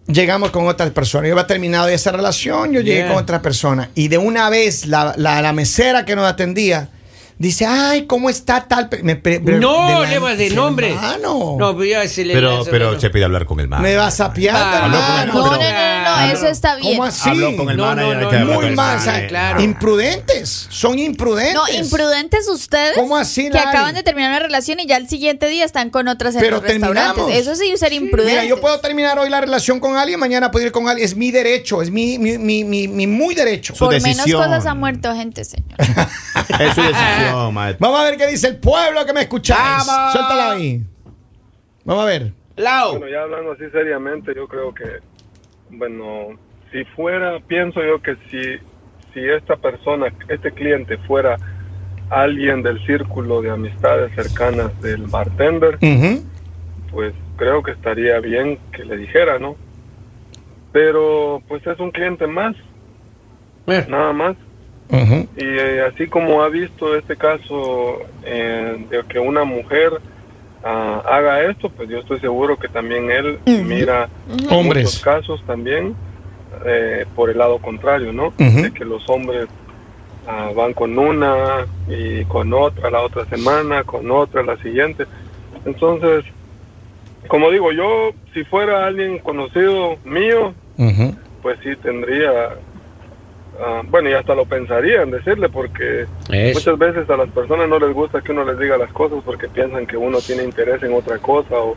llegamos 0.08 0.52
con 0.52 0.68
otra 0.68 0.90
persona, 0.92 1.28
yo 1.28 1.34
había 1.34 1.48
terminado 1.48 1.88
esa 1.88 2.12
relación, 2.12 2.72
yo 2.72 2.82
llegué 2.82 3.00
Yeah. 3.00 3.08
con 3.10 3.18
otra 3.18 3.42
persona. 3.42 3.90
Y 3.96 4.08
de 4.08 4.18
una 4.18 4.50
vez 4.50 4.86
la, 4.88 5.14
la, 5.18 5.42
la 5.42 5.54
mesera 5.54 6.06
que 6.06 6.16
nos 6.16 6.26
atendía 6.26 6.90
dice, 7.38 7.66
ay, 7.66 8.06
¿cómo 8.06 8.30
está 8.30 8.68
tal? 8.68 8.90
pe-?" 8.90 9.04
Me 9.04 9.16
pre- 9.16 9.40
pre- 9.40 9.60
no, 9.60 10.04
la- 10.04 10.10
le 10.10 10.20
vas 10.20 10.38
de 10.38 10.50
nombre. 10.52 10.90
Hermano, 10.92 11.56
No, 11.60 11.74
pero 11.78 11.86
ya 11.86 12.08
se 12.08 12.26
le 12.26 12.34
Pero, 12.34 13.00
se 13.00 13.10
pide 13.10 13.24
hablar 13.26 13.46
con 13.46 13.60
el 13.60 13.68
man. 13.68 13.82
me 13.82 13.96
vas 13.96 14.20
a 14.20 14.32
piar, 14.34 14.56
Ah, 14.56 14.86
habló 14.86 14.98
con 14.98 15.06
el- 15.06 15.22
hermano. 15.22 15.34
No, 15.34 15.46
no, 15.46 15.52
no, 15.52 16.04
no, 16.04 16.26
no, 16.28 16.32
eso 16.34 16.48
está 16.48 16.76
bien. 16.76 16.94
¿Cómo 16.94 17.04
así? 17.06 17.30
Habló 17.30 17.56
con 17.58 17.70
el 17.70 17.78
No, 17.78 17.86
manager, 17.86 18.14
no, 18.14 18.18
hay 18.20 18.24
no, 18.26 18.30
que 18.30 18.36
hablar 18.38 18.58
Muy 18.58 18.66
el 18.68 18.76
mal, 18.76 18.96
o 18.96 19.00
manager. 19.00 19.20
sea, 19.20 19.28
claro. 19.28 19.62
imprudentes, 19.62 20.68
son 20.70 21.00
imprudentes. 21.00 21.54
No, 21.56 21.64
imprudentes 21.78 22.48
ustedes. 22.50 22.96
¿Cómo 22.96 23.18
así, 23.18 23.44
Que 23.46 23.50
Lali? 23.58 23.68
acaban 23.70 23.96
de 23.96 24.04
terminar 24.04 24.32
una 24.32 24.40
relación 24.40 24.80
y 24.80 24.86
ya 24.88 24.98
el 24.98 25.08
siguiente 25.10 25.48
día 25.48 25.66
están 25.66 25.90
con 25.90 26.08
otras 26.08 26.36
en 26.36 26.42
Pero 26.42 26.58
los 26.58 26.64
restaurantes. 26.66 27.14
terminamos. 27.16 27.32
Eso 27.40 27.56
sí 27.56 27.70
es 27.72 27.80
ser 27.80 27.94
imprudente. 27.94 28.32
Mira, 28.34 28.46
yo 28.46 28.60
puedo 28.62 28.80
terminar 28.80 29.18
hoy 29.20 29.30
la 29.30 29.42
relación 29.42 29.80
con 29.80 29.98
alguien, 29.98 30.20
mañana 30.20 30.52
puedo 30.52 30.66
ir 30.66 30.72
con 30.72 30.88
alguien. 30.88 31.06
Es 31.06 31.16
mi 31.16 31.32
derecho, 31.32 31.82
es 31.82 31.92
mi, 31.92 32.18
mi, 32.20 32.38
mi, 32.38 32.64
mi, 32.64 32.88
mi 32.88 33.08
muy 33.08 33.36
derecho. 33.36 33.74
Su 33.76 33.86
Por 33.86 34.02
menos 34.02 34.26
cosas 34.32 34.66
ha 34.66 34.74
muerto 34.74 35.14
gente, 35.16 35.44
señor. 35.46 35.66
Es 36.60 36.74
su 36.76 36.82
decisión, 36.82 36.94
maestro. 37.52 37.88
Vamos 37.88 38.00
a 38.00 38.04
ver 38.04 38.18
qué 38.18 38.28
dice 38.28 38.48
el 38.48 38.58
pueblo 38.58 39.06
que 39.06 39.14
me 39.14 39.22
escucháis. 39.22 39.86
Vamos. 39.88 40.14
Suéltala 40.14 40.52
ahí. 40.52 40.82
Vamos 41.84 42.04
a 42.04 42.08
ver. 42.08 42.32
Lau. 42.58 42.92
Bueno, 42.92 43.08
ya 43.08 43.22
hablando 43.24 43.52
así 43.52 43.64
seriamente, 43.72 44.34
yo 44.36 44.48
creo 44.48 44.74
que, 44.74 44.86
bueno, 45.70 46.38
si 46.72 46.84
fuera, 46.86 47.40
pienso 47.40 47.84
yo 47.84 48.02
que 48.02 48.16
si, 48.30 48.42
si 49.14 49.20
esta 49.20 49.56
persona, 49.56 50.08
este 50.30 50.52
cliente 50.52 50.98
fuera 51.00 51.38
alguien 52.10 52.62
del 52.64 52.86
círculo 52.86 53.42
de 53.42 53.52
amistades 53.52 54.14
cercanas 54.16 54.80
del 54.82 55.08
bartender, 55.08 55.78
pues 56.92 57.14
creo 57.36 57.64
que 57.64 57.72
estaría 57.72 58.20
bien 58.20 58.60
que 58.72 58.86
le 58.86 58.98
dijera, 58.98 59.40
¿no? 59.40 59.56
Pero 60.72 61.42
pues 61.48 61.66
es 61.66 61.80
un 61.80 61.92
cliente 61.92 62.28
más, 62.28 62.56
Bueno, 63.66 63.86
nada 63.90 64.14
más. 64.14 64.36
Y 64.90 65.44
eh, 65.44 65.82
así 65.82 66.08
como 66.08 66.44
ha 66.44 66.50
visto 66.50 66.96
este 66.96 67.16
caso 67.16 67.98
eh, 68.24 68.86
de 68.90 69.04
que 69.08 69.20
una 69.20 69.44
mujer 69.44 69.92
ah, 70.64 71.02
haga 71.06 71.44
esto, 71.44 71.70
pues 71.70 71.90
yo 71.90 72.00
estoy 72.00 72.20
seguro 72.20 72.58
que 72.58 72.68
también 72.68 73.10
él 73.12 73.40
mira 73.46 74.10
Hombres. 74.50 74.86
muchos 74.86 75.00
casos 75.02 75.44
también 75.46 75.96
eh, 76.66 77.06
por 77.16 77.30
el 77.30 77.38
lado 77.38 77.58
contrario, 77.58 78.14
¿no? 78.14 78.34
De 78.38 78.72
que 78.72 78.86
los 78.86 79.08
hombres 79.10 79.48
ah, 80.28 80.52
van 80.56 80.74
con 80.74 80.98
una 80.98 81.66
y 81.90 82.24
con 82.26 82.54
otra 82.54 82.90
la 82.90 83.02
otra 83.02 83.26
semana, 83.26 83.84
con 83.84 84.10
otra 84.12 84.44
la 84.44 84.58
siguiente. 84.58 85.06
Entonces, 85.66 86.26
como 87.28 87.50
digo, 87.50 87.72
yo 87.72 88.12
si 88.34 88.44
fuera 88.44 88.86
alguien 88.86 89.20
conocido 89.20 89.98
mío, 90.06 90.54
pues 91.42 91.58
sí 91.64 91.76
tendría 91.82 92.56
ah, 93.60 93.82
bueno, 93.90 94.10
y 94.10 94.14
hasta 94.14 94.36
lo 94.36 94.46
pensaría 94.46 95.02
en 95.02 95.12
decirle 95.12 95.50
porque 95.50 96.06
Eso. 96.30 96.60
muchas 96.60 96.78
veces 96.78 97.10
a 97.10 97.18
las 97.18 97.30
personas 97.30 97.68
no 97.68 97.80
les 97.80 97.94
gusta 97.94 98.22
que 98.22 98.32
uno 98.32 98.46
les 98.46 98.58
diga 98.60 98.78
las 98.78 98.92
cosas 98.92 99.20
porque 99.26 99.48
piensan 99.48 99.86
que 99.86 99.98
uno 99.98 100.20
tiene 100.20 100.44
interés 100.44 100.82
en 100.84 100.94
otra 100.94 101.18
cosa 101.18 101.56
o, 101.56 101.76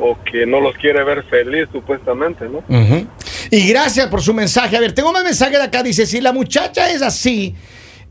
o 0.00 0.18
que 0.24 0.46
no 0.46 0.60
los 0.60 0.76
quiere 0.76 1.02
ver 1.04 1.22
feliz 1.24 1.68
supuestamente, 1.72 2.46
¿no? 2.48 2.62
Y 3.50 3.68
gracias 3.68 4.08
por 4.08 4.20
su 4.22 4.34
mensaje. 4.34 4.76
A 4.76 4.80
ver, 4.80 4.92
tengo 4.92 5.12
más 5.12 5.24
mensaje 5.24 5.56
de 5.56 5.62
acá. 5.62 5.82
Dice, 5.82 6.06
si 6.06 6.20
la 6.20 6.32
muchacha 6.32 6.90
es 6.90 7.00
así, 7.02 7.54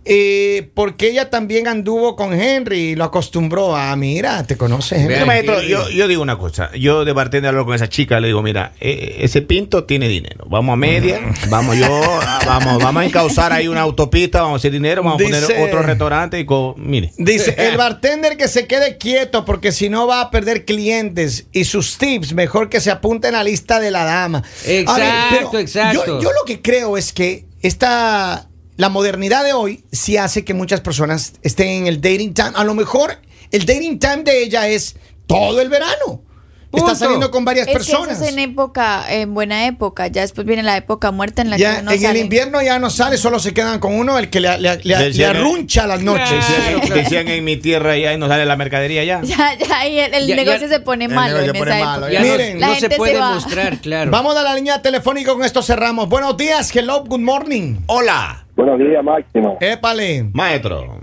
eh, 0.10 0.70
porque 0.74 1.10
ella 1.10 1.30
también 1.30 1.68
anduvo 1.68 2.16
con 2.16 2.34
Henry 2.34 2.80
y 2.92 2.96
lo 2.96 3.04
acostumbró 3.04 3.76
a, 3.76 3.96
mira, 3.98 4.44
te 4.46 4.56
conoce 4.56 4.96
Henry. 4.96 5.14
Mira, 5.16 5.26
maestro, 5.26 5.62
yo, 5.62 5.90
yo 5.90 6.08
digo 6.08 6.22
una 6.22 6.38
cosa. 6.38 6.72
Yo 6.74 7.04
de 7.04 7.12
bartender 7.12 7.50
hablo 7.50 7.66
con 7.66 7.76
esa 7.76 7.90
chica, 7.90 8.20
le 8.20 8.28
digo, 8.28 8.42
mira, 8.42 8.72
eh, 8.80 9.18
ese 9.20 9.42
pinto 9.42 9.84
tiene 9.84 10.08
dinero. 10.08 10.46
Vamos 10.50 10.74
a 10.74 10.76
media, 10.78 11.20
vamos 11.50 11.78
yo, 11.78 11.88
ah, 11.92 12.40
vamos, 12.46 12.82
vamos 12.82 13.04
a 13.04 13.06
encauzar 13.06 13.52
ahí 13.52 13.68
una 13.68 13.82
autopista, 13.82 14.42
vamos 14.42 14.56
a 14.56 14.58
hacer 14.62 14.72
dinero, 14.72 15.04
vamos 15.04 15.22
a 15.22 15.24
poner 15.24 15.44
otro 15.44 15.82
restaurante 15.82 16.40
y 16.40 16.46
co- 16.46 16.74
mire. 16.78 17.12
Dice, 17.18 17.54
el 17.68 17.76
bartender 17.78 18.38
que 18.38 18.48
se 18.48 18.66
quede 18.66 18.98
quieto 18.98 19.44
porque 19.46 19.72
si 19.74 19.90
no 19.90 20.08
va 20.08 20.22
a 20.22 20.32
perder 20.32 20.64
clientes 20.66 21.48
y 21.52 21.66
sus 21.66 21.98
tips, 21.98 22.34
mejor 22.34 22.70
que 22.70 22.80
se 22.80 22.92
apunte 22.92 23.28
en 23.28 23.34
la 23.34 23.44
lista 23.44 23.80
de 23.80 23.92
la 23.92 24.06
dama. 24.06 24.44
Exacto, 24.66 25.60
exacto. 25.60 26.06
Yo, 26.06 26.22
yo 26.22 26.30
lo 26.32 26.46
que 26.46 26.62
creo 26.62 26.98
es 26.98 27.12
que 27.12 27.46
esta, 27.62 28.48
la 28.78 28.90
modernidad 28.90 29.44
de 29.44 29.54
hoy 29.54 29.84
sí 29.92 30.18
hace 30.18 30.46
que 30.46 30.54
muchas 30.54 30.82
personas 30.82 31.34
estén 31.42 31.70
en 31.70 31.88
el 31.88 32.00
dating 32.00 32.34
time. 32.34 32.52
A 32.54 32.64
lo 32.64 32.76
mejor 32.76 33.20
el 33.52 33.66
dating 33.66 34.00
time 34.00 34.24
de 34.24 34.44
ella 34.44 34.68
es 34.68 34.96
todo 35.26 35.60
el 35.62 35.70
verano. 35.70 36.22
Punto. 36.70 36.88
Está 36.92 37.00
saliendo 37.06 37.32
con 37.32 37.46
varias 37.46 37.66
Es 37.68 37.74
que 37.78 37.82
eso 37.82 37.92
personas. 38.00 38.22
es 38.22 38.34
en 38.34 38.40
época, 38.40 39.06
en 39.10 39.34
buena 39.34 39.68
época. 39.68 40.08
Ya 40.08 40.22
después 40.22 40.46
viene 40.46 40.64
la 40.64 40.76
época 40.76 41.12
muerta 41.12 41.42
en 41.42 41.50
la 41.50 41.58
Ya, 41.58 41.76
que 41.78 41.82
uno 41.84 41.92
en 41.92 42.02
sale. 42.02 42.20
el 42.20 42.24
invierno 42.26 42.62
ya 42.62 42.78
no 42.78 42.90
sale, 42.90 43.16
solo 43.18 43.40
se 43.40 43.54
quedan 43.54 43.80
con 43.80 43.96
uno, 43.96 44.20
el 44.20 44.30
que 44.30 44.42
le, 44.42 44.58
le- 44.60 44.76
le- 44.78 44.84
le 44.84 44.98
Decían- 44.98 45.38
arruncha 45.38 45.88
las 45.88 46.02
noches. 46.02 46.28
Claro, 46.46 46.80
Decían, 46.80 46.98
decían 46.98 47.28
en 47.30 47.44
mi 47.46 47.56
tierra 47.56 47.96
y 47.96 48.06
ahí 48.06 48.18
no 48.18 48.28
sale 48.28 48.46
la 48.46 48.56
mercadería 48.58 49.04
ya. 49.06 49.22
Ya, 49.24 49.56
ya, 49.58 49.80
ahí 49.80 49.98
el, 49.98 50.14
el 50.14 50.28
Ya- 50.28 50.36
negocio 50.36 50.68
ya- 50.68 50.74
se 50.76 50.80
pone 50.82 51.08
malo 51.08 51.40
en 51.40 51.54
pone 51.54 51.72
esa 51.72 51.86
malo, 51.86 52.08
época. 52.08 52.12
Ya 52.12 52.20
Miren, 52.32 52.54
no, 52.56 52.60
la 52.60 52.68
no 52.68 52.74
gente 52.76 52.90
se 52.90 52.98
puede 52.98 53.18
va. 53.20 53.34
mostrar, 53.36 53.78
claro. 53.80 54.12
Vamos 54.12 54.36
a 54.36 54.44
la 54.44 54.54
línea 54.56 54.82
telefónica, 54.82 55.34
con 55.34 55.44
esto 55.46 55.62
cerramos. 55.62 56.10
Buenos 56.10 56.36
días, 56.36 56.76
hello, 56.76 57.04
good 57.06 57.20
morning. 57.20 57.78
Hola, 57.88 58.44
Buenos 58.58 58.78
días, 58.80 59.04
Máximo. 59.04 59.58
Épale. 59.62 60.30
maestro. 60.34 61.00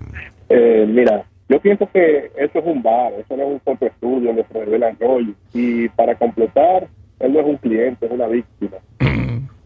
Eh, 0.50 0.84
mira, 0.88 1.24
yo 1.54 1.60
pienso 1.60 1.88
que 1.92 2.32
eso 2.36 2.58
es 2.58 2.66
un 2.66 2.82
bar, 2.82 3.12
eso 3.12 3.36
no 3.36 3.44
es 3.44 3.52
un 3.52 3.60
fotoestudio 3.60 4.28
donde 4.28 4.44
se 4.44 4.64
revelan 4.64 4.96
rollos. 4.98 5.36
Y 5.52 5.88
para 5.90 6.16
completar, 6.16 6.88
él 7.20 7.32
no 7.32 7.38
es 7.38 7.46
un 7.46 7.56
cliente, 7.58 8.06
es 8.06 8.10
una 8.10 8.26
víctima. 8.26 8.78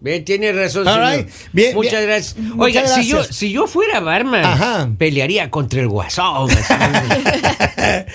Bien, 0.01 0.25
tiene 0.25 0.53
razón, 0.53 0.85
señor. 0.85 1.13
right. 1.13 1.29
Bien, 1.53 1.75
Muchas 1.75 1.93
bien. 1.93 2.07
gracias. 2.07 2.37
Muchas 2.37 2.61
Oiga, 2.61 2.87
Si, 2.89 3.09
yo, 3.09 3.25
si 3.25 3.51
yo 3.51 3.67
fuera 3.67 3.99
barman, 4.01 4.45
Ajá. 4.45 4.91
pelearía 4.97 5.51
contra 5.51 5.81
el 5.81 5.89
guasón. 5.89 6.49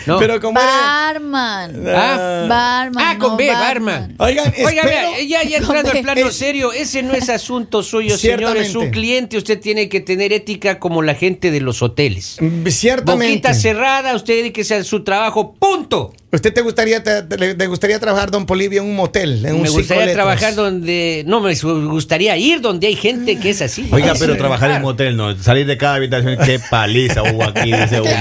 No. 0.06 0.20
Pero 0.20 0.40
como 0.40 0.60
Barman. 0.60 1.84
Ah. 1.88 2.46
Barman. 2.48 3.04
Ah, 3.04 3.18
con 3.18 3.32
no 3.32 3.38
B, 3.38 3.48
barman. 3.50 4.16
Oigan, 4.20 4.54
Oiga, 4.66 4.82
espero- 4.84 5.12
vea, 5.12 5.22
ya, 5.26 5.44
ya 5.44 5.58
entrando 5.58 5.90
al 5.92 6.02
plano 6.02 6.28
Es- 6.28 6.36
serio, 6.36 6.74
ese 6.74 7.02
no 7.02 7.14
es 7.14 7.30
asunto 7.30 7.82
suyo, 7.82 8.18
señor, 8.18 8.58
es 8.58 8.76
un 8.76 8.92
cliente, 8.92 9.38
usted 9.38 9.60
tiene 9.60 9.90
que 9.90 10.00
tener 10.02 10.32
ética 10.34 10.80
como 10.80 11.02
la 11.02 11.16
gente 11.16 11.50
de 11.50 11.62
los 11.62 11.82
hoteles. 11.82 12.38
Mm, 12.40 12.68
Ciertamente. 12.68 13.28
Boquita 13.28 13.54
cerrada, 13.54 14.16
usted 14.16 14.36
dedíquese 14.36 14.76
a 14.76 14.84
su 14.84 15.04
trabajo, 15.04 15.56
punto. 15.56 16.14
¿Usted 16.34 16.52
te 16.52 16.62
gustaría, 16.62 17.04
te, 17.04 17.22
te- 17.22 17.54
te 17.54 17.68
gustaría 17.68 18.00
trabajar, 18.00 18.32
don 18.32 18.46
Polivio, 18.48 18.82
en 18.82 18.90
un 18.90 18.96
motel? 18.96 19.46
En 19.46 19.54
un 19.56 19.62
me 19.62 19.70
gustaría 19.70 20.12
trabajar 20.14 20.56
donde, 20.56 21.24
no, 21.28 21.40
me 21.42 21.54
gustaría 21.56 22.36
ir 22.38 22.60
donde 22.60 22.88
hay 22.88 22.96
gente 22.96 23.40
que 23.40 23.52
es 23.52 23.62
así. 23.62 23.88
Oiga, 23.92 24.14
pero 24.20 24.36
trabajar 24.36 24.70
en 24.72 24.76
claro. 24.78 24.86
motel 24.88 25.16
no, 25.16 25.38
salir 25.38 25.68
de 25.68 25.78
cada 25.78 25.96
habitación, 25.96 26.38
qué 26.44 26.60
paliza 26.72 27.22
hubo 27.22 27.44
aquí, 27.44 27.72
dice 27.72 28.02
uno. 28.02 28.12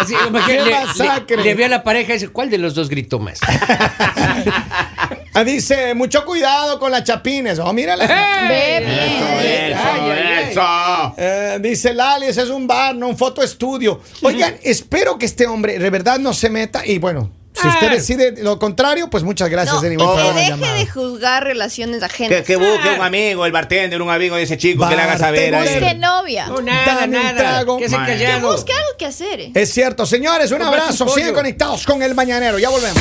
Así, 0.00 0.14
¡Qué 0.46 0.62
le- 0.62 0.70
masacre! 0.70 1.36
Le, 1.36 1.42
le 1.44 1.54
ve 1.54 1.64
a 1.66 1.68
la 1.68 1.82
pareja 1.82 2.12
y 2.12 2.14
dice, 2.14 2.28
¿cuál 2.28 2.48
de 2.48 2.58
los 2.58 2.74
dos 2.74 2.88
gritó 2.88 3.18
más? 3.18 3.38
Ah, 5.34 5.44
dice, 5.44 5.94
mucho 5.94 6.24
cuidado 6.26 6.78
con 6.78 6.90
las 6.90 7.04
chapines. 7.04 7.58
Oh, 7.58 7.72
mírala. 7.72 8.06
Ve, 8.48 8.76
Eso, 8.78 9.40
bien. 9.40 9.72
eso, 9.72 9.80
Ay, 9.82 10.00
ay, 10.10 10.24
ay. 10.26 10.50
eso. 10.50 11.14
Eh, 11.16 11.58
dice 11.60 11.94
Lali, 11.94 12.26
ese 12.26 12.42
es 12.42 12.50
un 12.50 12.66
bar, 12.66 12.94
no 12.94 13.08
un 13.08 13.16
foto 13.16 13.42
estudio. 13.42 14.00
Oigan, 14.22 14.56
espero 14.62 15.16
que 15.18 15.24
este 15.26 15.46
hombre 15.46 15.78
de 15.78 15.88
verdad 15.90 16.18
no 16.18 16.34
se 16.34 16.50
meta. 16.50 16.84
Y 16.86 16.98
bueno, 16.98 17.30
si 17.62 17.68
usted 17.68 17.86
Ah. 17.88 17.90
decide 17.94 18.34
lo 18.42 18.58
contrario, 18.58 19.08
pues 19.08 19.22
muchas 19.24 19.48
gracias. 19.48 19.74
No, 19.74 19.80
por 20.04 20.16
que 20.16 20.32
deje 20.34 20.48
llamada. 20.50 20.74
de 20.74 20.86
juzgar 20.86 21.44
relaciones 21.44 22.02
ajenas. 22.02 22.38
Que, 22.38 22.44
que 22.44 22.56
busque 22.56 22.90
un 22.96 23.02
amigo, 23.02 23.46
el 23.46 23.52
bartender, 23.52 24.02
un 24.02 24.10
amigo 24.10 24.36
de 24.36 24.42
ese 24.42 24.56
chico 24.58 24.88
que 24.88 24.96
le 24.96 25.02
haga 25.02 25.18
saber. 25.18 25.52
Bartender. 25.52 25.82
Busque 25.82 25.98
novia. 25.98 26.46
No, 26.46 26.60
nada, 26.60 26.94
Dame 27.00 27.16
un 27.18 27.22
nada. 27.24 27.36
trago. 27.36 27.78
Que 27.78 27.88
se. 27.88 27.96
Que 27.96 28.36
busque 28.40 28.72
algo 28.72 28.88
que 28.98 29.06
hacer. 29.06 29.40
eh. 29.40 29.52
Es 29.54 29.72
cierto, 29.72 30.04
señores, 30.06 30.50
un 30.52 30.62
abrazo. 30.62 31.08
Sigan 31.08 31.34
conectados 31.34 31.84
con 31.86 32.02
el 32.02 32.14
mañanero. 32.14 32.58
Ya 32.58 32.68
volvemos. 32.68 32.98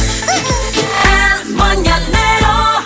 El 1.43 1.49
mañanero 1.53 2.80